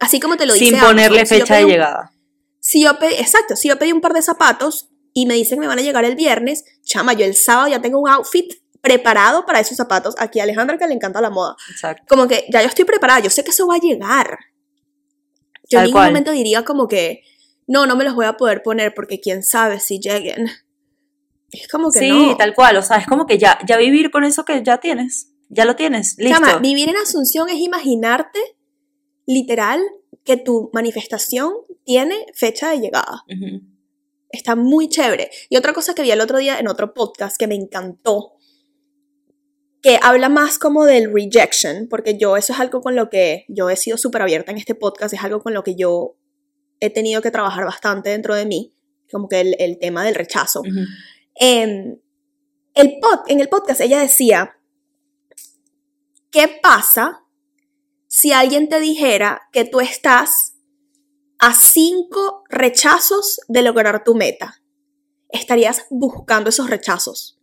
Así 0.00 0.18
como 0.18 0.36
te 0.36 0.46
lo 0.46 0.54
dice 0.54 0.66
Sin 0.70 0.78
ponerle 0.80 1.20
Si 1.26 1.34
fecha 1.36 1.44
pedí 1.54 1.58
de 1.58 1.64
un- 1.66 1.70
llegada. 1.72 2.12
Si 2.58 2.82
yo 2.82 2.98
pedí, 2.98 3.14
exacto, 3.14 3.54
si 3.54 3.68
yo 3.68 3.78
pedí 3.78 3.92
un 3.92 4.00
par 4.00 4.12
de 4.14 4.22
zapatos 4.22 4.88
y 5.12 5.26
me 5.26 5.34
dicen 5.34 5.56
que 5.58 5.60
me 5.60 5.66
van 5.68 5.78
a 5.78 5.82
llegar 5.82 6.04
el 6.04 6.16
viernes, 6.16 6.64
chama, 6.82 7.12
yo 7.12 7.24
el 7.24 7.34
sábado 7.34 7.68
ya 7.68 7.80
tengo 7.80 8.00
un 8.00 8.08
outfit 8.08 8.52
preparado 8.80 9.44
para 9.46 9.60
esos 9.60 9.76
zapatos. 9.76 10.14
Aquí 10.18 10.40
a 10.40 10.44
Alejandra 10.44 10.78
que 10.78 10.86
le 10.86 10.94
encanta 10.94 11.20
la 11.20 11.30
moda. 11.30 11.54
Exacto. 11.70 12.02
Como 12.08 12.26
que 12.26 12.44
ya 12.50 12.62
yo 12.62 12.68
estoy 12.68 12.84
preparada, 12.86 13.20
yo 13.20 13.30
sé 13.30 13.44
que 13.44 13.50
eso 13.50 13.66
va 13.66 13.74
a 13.76 13.78
llegar. 13.78 14.38
Yo 15.68 15.78
en 15.78 15.84
ningún 15.86 16.00
cual. 16.00 16.08
momento 16.10 16.30
diría 16.32 16.64
como 16.64 16.86
que, 16.88 17.22
no, 17.66 17.86
no 17.86 17.96
me 17.96 18.04
los 18.04 18.14
voy 18.14 18.26
a 18.26 18.36
poder 18.36 18.62
poner 18.62 18.94
porque 18.94 19.20
quién 19.20 19.42
sabe 19.42 19.80
si 19.80 19.98
lleguen. 19.98 20.48
Es 21.50 21.68
como 21.68 21.90
que 21.90 22.00
Sí, 22.00 22.10
no. 22.10 22.36
tal 22.36 22.54
cual. 22.54 22.76
O 22.76 22.82
sea, 22.82 22.96
es 22.98 23.06
como 23.06 23.26
que 23.26 23.38
ya, 23.38 23.58
ya 23.66 23.76
vivir 23.76 24.10
con 24.10 24.24
eso 24.24 24.44
que 24.44 24.62
ya 24.62 24.78
tienes. 24.78 25.32
Ya 25.48 25.64
lo 25.64 25.76
tienes. 25.76 26.16
Listo. 26.18 26.38
Chama, 26.40 26.58
vivir 26.58 26.88
en 26.88 26.96
Asunción 26.96 27.48
es 27.48 27.56
imaginarte, 27.58 28.40
literal, 29.26 29.80
que 30.24 30.36
tu 30.36 30.70
manifestación 30.72 31.52
tiene 31.84 32.26
fecha 32.34 32.70
de 32.70 32.80
llegada. 32.80 33.24
Está 34.30 34.56
muy 34.56 34.88
chévere. 34.88 35.30
Y 35.48 35.56
otra 35.56 35.72
cosa 35.72 35.94
que 35.94 36.02
vi 36.02 36.10
el 36.10 36.20
otro 36.20 36.38
día 36.38 36.58
en 36.58 36.66
otro 36.66 36.94
podcast 36.94 37.36
que 37.38 37.46
me 37.46 37.54
encantó, 37.54 38.32
que 39.82 40.00
habla 40.02 40.28
más 40.28 40.58
como 40.58 40.84
del 40.84 41.12
rejection, 41.14 41.86
porque 41.88 42.18
yo 42.18 42.36
eso 42.36 42.52
es 42.52 42.58
algo 42.58 42.80
con 42.80 42.96
lo 42.96 43.08
que 43.08 43.44
yo 43.48 43.70
he 43.70 43.76
sido 43.76 43.96
súper 43.96 44.22
abierta 44.22 44.50
en 44.50 44.58
este 44.58 44.74
podcast, 44.74 45.14
es 45.14 45.22
algo 45.22 45.40
con 45.40 45.54
lo 45.54 45.62
que 45.62 45.76
yo 45.76 46.16
he 46.80 46.90
tenido 46.90 47.22
que 47.22 47.30
trabajar 47.30 47.64
bastante 47.64 48.10
dentro 48.10 48.34
de 48.34 48.46
mí, 48.46 48.74
como 49.10 49.28
que 49.28 49.40
el, 49.40 49.56
el 49.58 49.78
tema 49.78 50.04
del 50.04 50.14
rechazo. 50.14 50.62
En, 51.34 52.00
el 52.74 52.98
pod, 53.00 53.20
en 53.28 53.40
el 53.40 53.48
podcast 53.48 53.80
ella 53.80 54.00
decía, 54.00 54.58
¿qué 56.30 56.48
pasa 56.62 57.24
si 58.06 58.32
alguien 58.32 58.68
te 58.68 58.80
dijera 58.80 59.42
que 59.52 59.64
tú 59.64 59.80
estás 59.80 60.54
a 61.38 61.54
cinco 61.54 62.44
rechazos 62.48 63.40
de 63.48 63.62
lograr 63.62 64.04
tu 64.04 64.14
meta? 64.14 64.62
Estarías 65.28 65.86
buscando 65.90 66.50
esos 66.50 66.70
rechazos. 66.70 67.38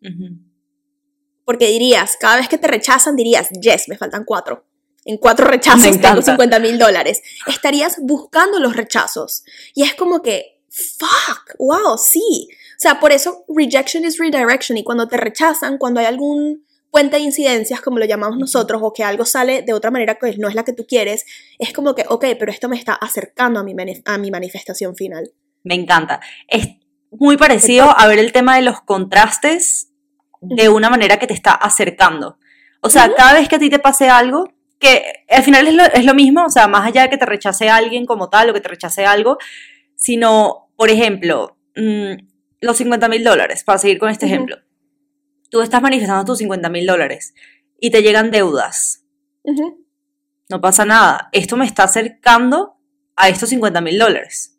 Porque 1.45 1.67
dirías, 1.67 2.15
cada 2.19 2.37
vez 2.37 2.47
que 2.47 2.57
te 2.57 2.67
rechazan, 2.67 3.15
dirías, 3.15 3.49
yes, 3.61 3.89
me 3.89 3.97
faltan 3.97 4.23
cuatro. 4.23 4.65
En 5.05 5.17
cuatro 5.17 5.45
rechazos 5.45 5.83
tengo 5.83 5.97
encanta. 5.97 6.31
50 6.31 6.59
mil 6.59 6.77
dólares. 6.77 7.21
Estarías 7.47 7.97
buscando 8.01 8.59
los 8.59 8.75
rechazos. 8.75 9.43
Y 9.73 9.83
es 9.83 9.95
como 9.95 10.21
que, 10.21 10.61
fuck, 10.69 11.55
wow, 11.59 11.97
sí. 11.97 12.47
O 12.51 12.79
sea, 12.79 12.99
por 12.99 13.11
eso 13.11 13.45
rejection 13.47 14.05
is 14.05 14.17
redirection. 14.17 14.77
Y 14.77 14.83
cuando 14.83 15.07
te 15.07 15.17
rechazan, 15.17 15.77
cuando 15.77 15.99
hay 15.99 16.05
algún 16.05 16.65
puente 16.89 17.17
de 17.17 17.23
incidencias, 17.23 17.81
como 17.81 17.97
lo 17.97 18.05
llamamos 18.05 18.37
nosotros, 18.37 18.81
o 18.83 18.93
que 18.93 19.03
algo 19.03 19.25
sale 19.25 19.63
de 19.63 19.73
otra 19.73 19.89
manera 19.89 20.15
que 20.15 20.37
no 20.37 20.47
es 20.47 20.55
la 20.55 20.63
que 20.63 20.73
tú 20.73 20.85
quieres, 20.87 21.25
es 21.57 21.73
como 21.73 21.95
que, 21.95 22.05
ok, 22.07 22.25
pero 22.39 22.51
esto 22.51 22.69
me 22.69 22.77
está 22.77 22.93
acercando 22.93 23.59
a 23.59 23.63
mi, 23.63 23.75
a 24.05 24.17
mi 24.17 24.31
manifestación 24.31 24.95
final. 24.95 25.31
Me 25.63 25.75
encanta. 25.75 26.19
Es 26.47 26.67
muy 27.11 27.35
parecido 27.37 27.93
a 27.97 28.07
ver 28.07 28.19
el 28.19 28.31
tema 28.31 28.55
de 28.55 28.61
los 28.61 28.81
contrastes 28.81 29.89
de 30.41 30.69
una 30.69 30.89
manera 30.89 31.17
que 31.17 31.27
te 31.27 31.33
está 31.33 31.53
acercando. 31.53 32.37
O 32.81 32.89
sea, 32.89 33.05
Ujú. 33.05 33.15
cada 33.15 33.33
vez 33.33 33.47
que 33.47 33.55
a 33.55 33.59
ti 33.59 33.69
te 33.69 33.79
pase 33.79 34.09
algo, 34.09 34.51
que 34.83 35.25
al 35.29 35.43
final 35.43 35.67
es 35.67 35.73
lo, 35.73 35.83
es 35.83 36.05
lo 36.05 36.13
mismo, 36.13 36.45
o 36.45 36.49
sea, 36.49 36.67
más 36.67 36.85
allá 36.85 37.03
de 37.03 37.09
que 37.09 37.17
te 37.17 37.25
rechace 37.25 37.69
alguien 37.69 38.05
como 38.05 38.29
tal 38.29 38.49
o 38.49 38.53
que 38.53 38.61
te 38.61 38.67
rechace 38.67 39.05
algo, 39.05 39.37
sino, 39.95 40.69
por 40.75 40.89
ejemplo, 40.89 41.57
mm, 41.75 42.13
los 42.59 42.77
50 42.77 43.07
mil 43.07 43.23
dólares, 43.23 43.63
para 43.63 43.77
seguir 43.77 43.97
con 43.97 44.09
este 44.09 44.25
ejemplo. 44.25 44.57
Tú 45.49 45.61
estás 45.61 45.81
manifestando 45.81 46.25
tus 46.25 46.39
50 46.39 46.69
mil 46.69 46.85
dólares 46.85 47.33
y 47.79 47.91
te 47.91 48.01
llegan 48.01 48.31
deudas. 48.31 49.05
No 50.49 50.61
pasa 50.61 50.83
nada. 50.85 51.29
Esto 51.31 51.57
me 51.57 51.65
está 51.65 51.83
acercando 51.83 52.77
a 53.15 53.29
estos 53.29 53.49
50 53.49 53.81
mil 53.81 53.97
dólares. 53.97 54.52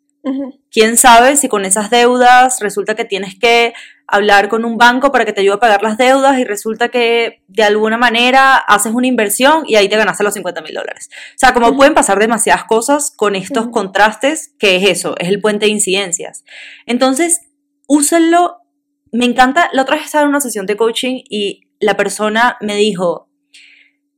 ¿Quién 0.71 0.97
sabe 0.97 1.35
si 1.35 1.47
con 1.47 1.65
esas 1.65 1.89
deudas 1.89 2.59
resulta 2.59 2.95
que 2.95 3.05
tienes 3.05 3.37
que 3.37 3.73
hablar 4.07 4.49
con 4.49 4.65
un 4.65 4.77
banco 4.77 5.11
para 5.11 5.25
que 5.25 5.33
te 5.33 5.41
ayude 5.41 5.55
a 5.55 5.59
pagar 5.59 5.83
las 5.83 5.97
deudas 5.97 6.39
y 6.39 6.43
resulta 6.43 6.89
que 6.89 7.43
de 7.47 7.63
alguna 7.63 7.97
manera 7.97 8.55
haces 8.57 8.93
una 8.93 9.07
inversión 9.07 9.63
y 9.67 9.75
ahí 9.75 9.87
te 9.87 9.97
ganaste 9.97 10.23
los 10.23 10.33
50 10.33 10.61
mil 10.61 10.73
dólares? 10.73 11.09
O 11.11 11.37
sea, 11.37 11.53
como 11.53 11.75
pueden 11.75 11.93
pasar 11.93 12.19
demasiadas 12.19 12.63
cosas 12.65 13.11
con 13.15 13.35
estos 13.35 13.69
contrastes, 13.69 14.53
que 14.57 14.77
es 14.77 14.89
eso, 14.89 15.15
es 15.19 15.27
el 15.27 15.41
puente 15.41 15.65
de 15.65 15.71
incidencias. 15.71 16.43
Entonces, 16.85 17.41
úsenlo. 17.87 18.57
Me 19.11 19.25
encanta, 19.25 19.69
la 19.71 19.83
otra 19.83 19.95
vez 19.95 20.05
estaba 20.05 20.23
en 20.23 20.29
una 20.29 20.41
sesión 20.41 20.65
de 20.65 20.75
coaching 20.75 21.21
y 21.29 21.61
la 21.79 21.95
persona 21.95 22.57
me 22.59 22.75
dijo, 22.75 23.29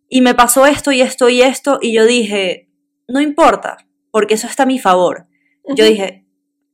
y 0.09 0.21
me 0.21 0.33
pasó 0.33 0.65
esto 0.65 0.91
y 0.91 1.01
esto 1.01 1.29
y 1.29 1.41
esto, 1.41 1.79
y 1.81 1.93
yo 1.93 2.05
dije, 2.05 2.69
no 3.07 3.21
importa, 3.21 3.77
porque 4.09 4.35
eso 4.35 4.47
está 4.47 4.63
a 4.63 4.67
mi 4.67 4.79
favor. 4.79 5.27
Yo 5.75 5.85
dije, 5.85 6.25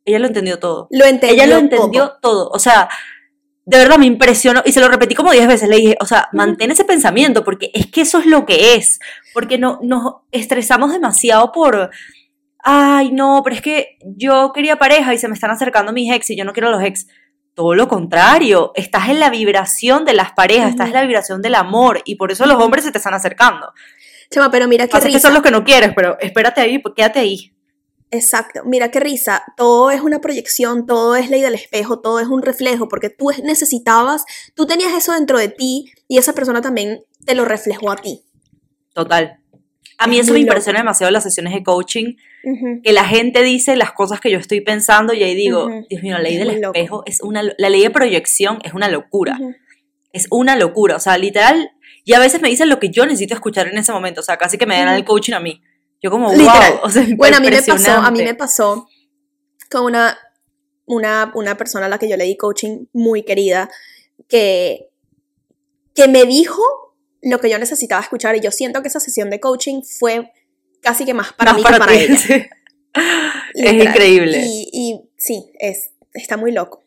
ella 0.05 0.19
lo 0.19 0.27
entendió 0.27 0.59
todo. 0.59 0.87
Lo 0.91 1.05
entendió. 1.05 1.35
Ella 1.35 1.47
lo 1.47 1.57
entendió 1.57 2.07
todo. 2.09 2.19
todo. 2.21 2.49
O 2.49 2.59
sea, 2.59 2.89
de 3.65 3.77
verdad 3.77 3.97
me 3.97 4.05
impresionó 4.05 4.61
y 4.65 4.71
se 4.73 4.81
lo 4.81 4.89
repetí 4.89 5.15
como 5.15 5.31
10 5.31 5.47
veces. 5.47 5.69
Le 5.69 5.77
dije, 5.77 5.97
o 5.99 6.05
sea, 6.05 6.27
mantén 6.33 6.71
ese 6.71 6.83
pensamiento 6.85 7.43
porque 7.43 7.71
es 7.73 7.87
que 7.87 8.01
eso 8.01 8.19
es 8.19 8.25
lo 8.25 8.45
que 8.45 8.75
es. 8.75 8.99
Porque 9.33 9.57
no, 9.57 9.79
nos 9.81 10.15
estresamos 10.31 10.91
demasiado 10.91 11.51
por, 11.51 11.89
ay, 12.59 13.11
no, 13.11 13.41
pero 13.43 13.55
es 13.55 13.61
que 13.61 13.97
yo 14.03 14.51
quería 14.53 14.77
pareja 14.77 15.13
y 15.13 15.17
se 15.17 15.27
me 15.27 15.33
están 15.33 15.51
acercando 15.51 15.93
mis 15.93 16.13
ex 16.13 16.29
y 16.29 16.35
yo 16.35 16.45
no 16.45 16.53
quiero 16.53 16.71
los 16.71 16.83
ex. 16.83 17.07
Todo 17.53 17.75
lo 17.75 17.87
contrario, 17.87 18.71
estás 18.73 19.09
en 19.09 19.19
la 19.19 19.29
vibración 19.29 20.05
de 20.05 20.13
las 20.13 20.31
parejas, 20.31 20.71
estás 20.71 20.87
en 20.87 20.93
la 20.93 21.03
vibración 21.03 21.41
del 21.41 21.53
amor 21.53 22.01
y 22.03 22.15
por 22.15 22.31
eso 22.31 22.47
los 22.47 22.61
hombres 22.61 22.83
se 22.83 22.91
te 22.91 22.97
están 22.97 23.13
acercando. 23.13 23.71
Chama, 24.31 24.49
pero 24.49 24.67
mira 24.67 24.87
qué 24.87 24.91
Pasa 24.91 25.05
que 25.05 25.13
risa. 25.13 25.27
son 25.27 25.35
los 25.35 25.43
que 25.43 25.51
no 25.51 25.63
quieres, 25.63 25.91
pero 25.95 26.17
espérate 26.19 26.61
ahí, 26.61 26.81
quédate 26.95 27.19
ahí. 27.19 27.52
Exacto, 28.13 28.61
mira 28.65 28.91
qué 28.91 28.99
risa, 28.99 29.43
todo 29.57 29.89
es 29.89 30.01
una 30.01 30.21
proyección, 30.21 30.85
todo 30.85 31.15
es 31.15 31.29
ley 31.31 31.41
del 31.41 31.55
espejo, 31.55 31.99
todo 31.99 32.19
es 32.19 32.27
un 32.27 32.43
reflejo, 32.43 32.87
porque 32.87 33.09
tú 33.09 33.31
es- 33.31 33.41
necesitabas, 33.43 34.23
tú 34.53 34.65
tenías 34.67 34.93
eso 34.93 35.13
dentro 35.13 35.39
de 35.39 35.49
ti 35.49 35.91
y 36.07 36.19
esa 36.19 36.33
persona 36.33 36.61
también 36.61 37.03
te 37.25 37.33
lo 37.33 37.43
reflejó 37.45 37.91
a 37.91 37.95
ti. 37.95 38.21
Total. 38.93 39.39
A 39.97 40.07
mí 40.07 40.17
Es 40.19 40.25
eso 40.25 40.33
me 40.33 40.39
loco. 40.39 40.49
impresiona 40.51 40.79
demasiado 40.79 41.09
en 41.09 41.13
las 41.13 41.23
sesiones 41.23 41.53
de 41.53 41.63
coaching, 41.63 42.15
que 42.83 42.91
la 42.93 43.05
gente 43.05 43.41
dice 43.41 43.75
las 43.77 43.93
cosas 43.93 44.19
que 44.19 44.29
yo 44.29 44.37
estoy 44.37 44.59
pensando 44.61 45.13
y 45.13 45.23
ahí 45.23 45.33
digo, 45.33 45.65
Ujú. 45.65 45.85
Dios 45.89 46.03
mío, 46.03 46.13
la 46.17 46.21
ley 46.23 46.33
Es 46.35 46.39
del 46.45 46.61
loco. 46.61 46.75
espejo 46.77 47.03
es 47.05 47.21
una, 47.21 47.41
la 47.57 47.69
ley 47.69 47.81
de 47.81 47.89
proyección 47.89 48.59
es 48.63 48.73
una 48.73 48.89
locura, 48.89 49.39
es 50.11 50.27
una 50.29 50.55
locura, 50.55 50.97
o 50.97 50.99
sea, 50.99 51.17
literal, 51.17 51.71
y 52.03 52.13
a 52.13 52.19
veces 52.19 52.41
me 52.41 52.49
dicen 52.49 52.69
lo 52.69 52.79
que 52.79 52.89
yo 52.89 53.05
necesito 53.05 53.33
escuchar 53.33 53.67
en 53.69 53.77
ese 53.77 53.91
momento, 53.93 54.19
o 54.21 54.23
sea, 54.23 54.37
casi 54.37 54.57
que 54.57 54.65
me 54.65 54.77
dan 54.77 54.93
el 54.95 55.05
coaching 55.05 55.33
a 55.33 55.39
mí. 55.39 55.61
Yo 56.03 56.11
como, 56.11 56.27
wow, 56.27 56.37
Literal. 56.37 56.79
o 56.83 56.89
sea, 56.89 57.05
Bueno, 57.15 57.37
a 57.37 57.39
mí 57.39 57.49
me 57.49 57.61
pasó, 57.61 57.91
a 57.93 58.11
mí 58.11 58.21
me 58.21 58.35
pasó 58.35 58.87
con 59.71 59.85
una, 59.85 60.17
una, 60.85 61.31
una 61.33 61.55
persona 61.57 61.85
a 61.85 61.89
la 61.89 61.97
que 61.97 62.09
yo 62.09 62.17
le 62.17 62.25
di 62.25 62.35
coaching 62.35 62.87
muy 62.91 63.23
querida, 63.23 63.69
que, 64.27 64.89
que 65.95 66.09
me 66.09 66.25
dijo 66.25 66.61
lo 67.21 67.39
que 67.39 67.49
yo 67.49 67.57
necesitaba 67.57 68.01
escuchar 68.01 68.35
y 68.35 68.41
yo 68.41 68.51
siento 68.51 68.81
que 68.81 68.89
esa 68.89 68.99
sesión 68.99 69.29
de 69.29 69.39
coaching 69.39 69.81
fue 69.81 70.29
casi 70.81 71.05
que 71.05 71.13
más 71.13 71.31
para 71.31 71.53
Más 71.53 71.61
mí 71.61 71.63
que 71.63 71.79
para 71.79 71.87
ti, 71.87 71.97
ella. 71.97 72.17
sí. 72.17 72.45
Es 73.55 73.73
increíble. 73.73 74.43
Y, 74.45 74.69
y 74.73 75.01
sí, 75.17 75.51
es, 75.57 75.91
está 76.13 76.35
muy 76.35 76.51
loco. 76.51 76.83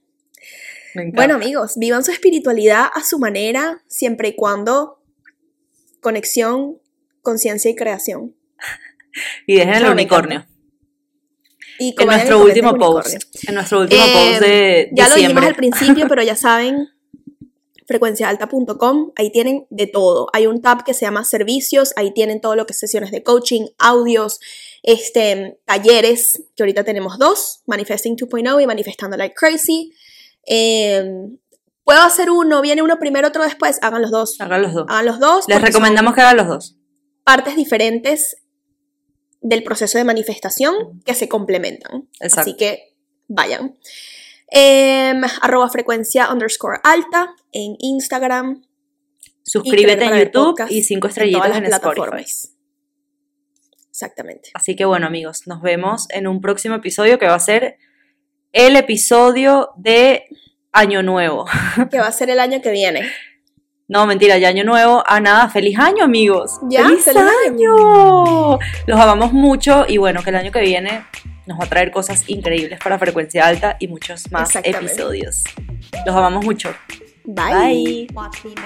Me. 0.94 1.10
Bueno, 1.10 1.34
amigos, 1.36 1.74
vivan 1.76 2.04
su 2.04 2.10
espiritualidad 2.12 2.86
a 2.94 3.02
su 3.02 3.18
manera, 3.18 3.82
siempre 3.88 4.28
y 4.28 4.36
cuando 4.36 5.02
conexión, 6.00 6.78
conciencia 7.22 7.70
y 7.70 7.74
creación. 7.74 8.35
Y 9.46 9.56
dejen 9.56 9.74
el 9.74 9.86
unicornio. 9.86 10.46
Y 11.78 11.94
En 11.98 12.06
nuestro 12.06 12.40
último 12.42 12.70
unicornio. 12.70 13.18
post, 13.20 13.48
en 13.48 13.54
nuestro 13.54 13.80
último 13.80 14.02
Eh, 14.02 14.12
post 14.30 14.40
de 14.40 14.90
Ya 14.92 15.08
lo 15.08 15.14
dijimos 15.16 15.44
al 15.44 15.54
principio, 15.54 16.08
pero 16.08 16.22
ya 16.22 16.34
saben, 16.46 16.88
frecuenciaalta.com, 17.86 19.12
ahí 19.16 19.30
tienen 19.30 19.66
de 19.70 19.86
todo. 19.86 20.28
Hay 20.32 20.46
un 20.46 20.62
tab 20.62 20.84
que 20.84 20.94
se 20.94 21.04
llama 21.04 21.24
servicios, 21.24 21.92
ahí 21.96 22.12
tienen 22.12 22.40
todo 22.40 22.56
lo 22.56 22.66
que 22.66 22.72
es 22.72 22.78
sesiones 22.78 23.10
de 23.10 23.22
coaching, 23.22 23.66
audios, 23.78 24.40
este, 24.82 25.58
talleres, 25.64 26.42
que 26.56 26.62
ahorita 26.62 26.84
tenemos 26.84 27.18
dos, 27.18 27.62
Manifesting 27.66 28.16
2.0 28.16 28.62
y 28.62 28.66
Manifestando 28.66 29.16
Like 29.16 29.34
Crazy. 29.34 29.92
Eh, 30.46 31.04
Puedo 31.84 32.00
hacer 32.02 32.30
uno, 32.30 32.62
viene 32.62 32.82
uno 32.82 32.98
primero, 32.98 33.28
otro 33.28 33.44
después, 33.44 33.78
hagan 33.80 34.02
los 34.02 34.10
dos. 34.10 34.40
Hagan 34.40 34.60
los 34.62 34.74
dos. 34.74 34.86
Hagan 34.88 35.06
los 35.06 35.20
dos. 35.20 35.44
Les 35.46 35.62
recomendamos 35.62 36.14
que 36.16 36.20
hagan 36.20 36.36
los 36.36 36.48
dos. 36.48 36.76
partes 37.22 37.54
diferentes 37.54 38.36
del 39.48 39.62
proceso 39.62 39.96
de 39.96 40.04
manifestación 40.04 41.00
que 41.04 41.14
se 41.14 41.28
complementan. 41.28 42.08
Exacto. 42.20 42.40
Así 42.40 42.56
que 42.56 42.94
vayan. 43.28 43.76
Em, 44.48 45.22
arroba 45.40 45.68
frecuencia 45.68 46.32
underscore 46.32 46.80
alta 46.82 47.34
en 47.52 47.76
Instagram. 47.78 48.64
Suscríbete 49.44 50.04
en 50.04 50.18
YouTube 50.18 50.66
y 50.68 50.82
cinco 50.82 51.06
en 51.06 51.10
estrellitas 51.10 51.56
en, 51.56 51.64
Spotify. 51.66 52.24
Exactamente. 53.88 54.50
Así 54.54 54.74
que 54.74 54.84
bueno, 54.84 55.06
amigos, 55.06 55.46
nos 55.46 55.62
vemos 55.62 56.06
en 56.10 56.26
un 56.26 56.40
próximo 56.40 56.74
episodio 56.74 57.18
que 57.18 57.26
va 57.26 57.34
a 57.34 57.40
ser 57.40 57.78
el 58.52 58.74
episodio 58.74 59.70
de 59.76 60.24
Año 60.72 61.02
Nuevo. 61.02 61.46
Que 61.90 62.00
va 62.00 62.08
a 62.08 62.12
ser 62.12 62.30
el 62.30 62.40
año 62.40 62.60
que 62.60 62.72
viene. 62.72 63.08
No, 63.88 64.04
mentira, 64.04 64.36
ya 64.38 64.48
Año 64.48 64.64
Nuevo. 64.64 65.04
Ah, 65.06 65.20
nada, 65.20 65.48
feliz 65.48 65.78
año, 65.78 66.02
amigos. 66.04 66.58
Ya, 66.68 66.82
¡Feliz, 66.84 67.04
feliz 67.04 67.22
año! 67.46 68.58
Los 68.86 69.00
amamos 69.00 69.32
mucho 69.32 69.84
y 69.86 69.98
bueno, 69.98 70.22
que 70.24 70.30
el 70.30 70.36
año 70.36 70.50
que 70.50 70.60
viene 70.60 71.04
nos 71.46 71.60
va 71.60 71.64
a 71.64 71.68
traer 71.68 71.92
cosas 71.92 72.28
increíbles 72.28 72.80
para 72.82 72.98
frecuencia 72.98 73.46
alta 73.46 73.76
y 73.78 73.86
muchos 73.86 74.30
más 74.32 74.56
episodios. 74.56 75.44
Los 76.04 76.16
amamos 76.16 76.44
mucho. 76.44 76.74
Bye. 77.24 78.08
Bye. 78.12 78.56